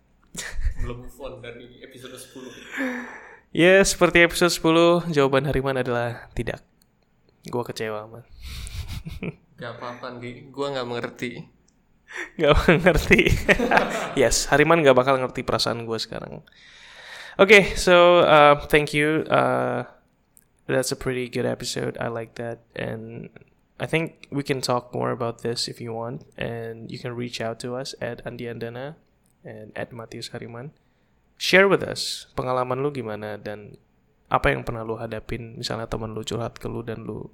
Belum 0.78 1.02
move 1.02 1.18
on 1.18 1.42
dari 1.42 1.82
episode 1.82 2.14
10. 2.14 3.50
Ya, 3.50 3.82
seperti 3.82 4.22
episode 4.22 4.54
10, 4.54 5.10
jawaban 5.10 5.50
Hariman 5.50 5.82
adalah 5.82 6.30
tidak. 6.38 6.62
Gua 7.50 7.66
kecewa, 7.66 8.06
man. 8.06 8.22
Gak 9.58 9.74
apa-apa, 9.74 10.22
Di. 10.22 10.54
Gua 10.54 10.70
gak 10.70 10.86
mengerti. 10.86 11.42
gak 12.38 12.70
ngerti. 12.86 13.26
yes, 14.22 14.46
Hariman 14.54 14.86
gak 14.86 14.94
bakal 14.94 15.18
ngerti 15.18 15.42
perasaan 15.42 15.82
gue 15.82 15.98
sekarang. 15.98 16.46
Oke, 17.42 17.42
okay, 17.42 17.62
so 17.74 18.22
uh, 18.22 18.54
thank 18.70 18.94
you. 18.94 19.26
Uh, 19.26 19.82
that's 20.70 20.94
a 20.94 20.98
pretty 20.98 21.26
good 21.26 21.42
episode. 21.46 21.98
I 21.98 22.06
like 22.06 22.38
that, 22.38 22.62
and 22.78 23.34
I 23.74 23.86
think 23.90 24.30
we 24.30 24.46
can 24.46 24.62
talk 24.62 24.94
more 24.94 25.10
about 25.10 25.42
this 25.42 25.66
if 25.66 25.82
you 25.82 25.90
want, 25.90 26.22
and 26.38 26.86
you 26.90 26.98
can 26.98 27.14
reach 27.18 27.42
out 27.42 27.58
to 27.66 27.74
us 27.74 27.94
at 27.98 28.22
Andi 28.22 28.46
Andana 28.46 28.94
and 29.42 29.74
at 29.74 29.90
Matius 29.90 30.30
Hariman. 30.30 30.70
Share 31.34 31.66
with 31.66 31.82
us 31.82 32.30
pengalaman 32.38 32.86
lu 32.86 32.94
gimana 32.94 33.34
dan 33.34 33.74
apa 34.30 34.54
yang 34.54 34.62
pernah 34.62 34.86
lu 34.86 34.94
hadapin. 34.94 35.58
Misalnya 35.58 35.90
teman 35.90 36.14
lu 36.14 36.22
curhat 36.22 36.62
ke 36.62 36.70
lu 36.70 36.86
dan 36.86 37.02
lu 37.02 37.26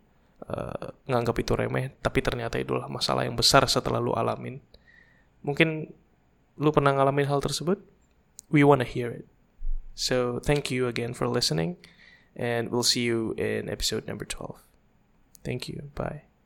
uh, 0.48 0.96
nganggap 1.05 1.37
itu 1.44 1.53
remeh, 1.53 1.92
tapi 2.00 2.24
ternyata 2.24 2.57
itulah 2.57 2.88
masalah 2.88 3.29
yang 3.29 3.37
besar 3.37 3.68
setelah 3.68 4.00
lu 4.00 4.16
alamin 4.16 4.64
Mungkin 5.40 5.92
lu 6.61 6.70
pernah 6.72 6.92
ngalamin 6.92 7.29
hal 7.29 7.40
tersebut? 7.40 7.81
We 8.53 8.64
wanna 8.64 8.85
hear 8.85 9.09
it. 9.09 9.24
So 9.96 10.40
thank 10.40 10.70
you 10.70 10.88
again 10.88 11.16
for 11.16 11.29
listening, 11.29 11.76
and 12.37 12.68
we'll 12.68 12.87
see 12.87 13.05
you 13.05 13.33
in 13.40 13.68
episode 13.68 14.05
number 14.05 14.24
12. 14.24 14.61
Thank 15.44 15.68
you. 15.68 15.88
Bye. 15.96 16.30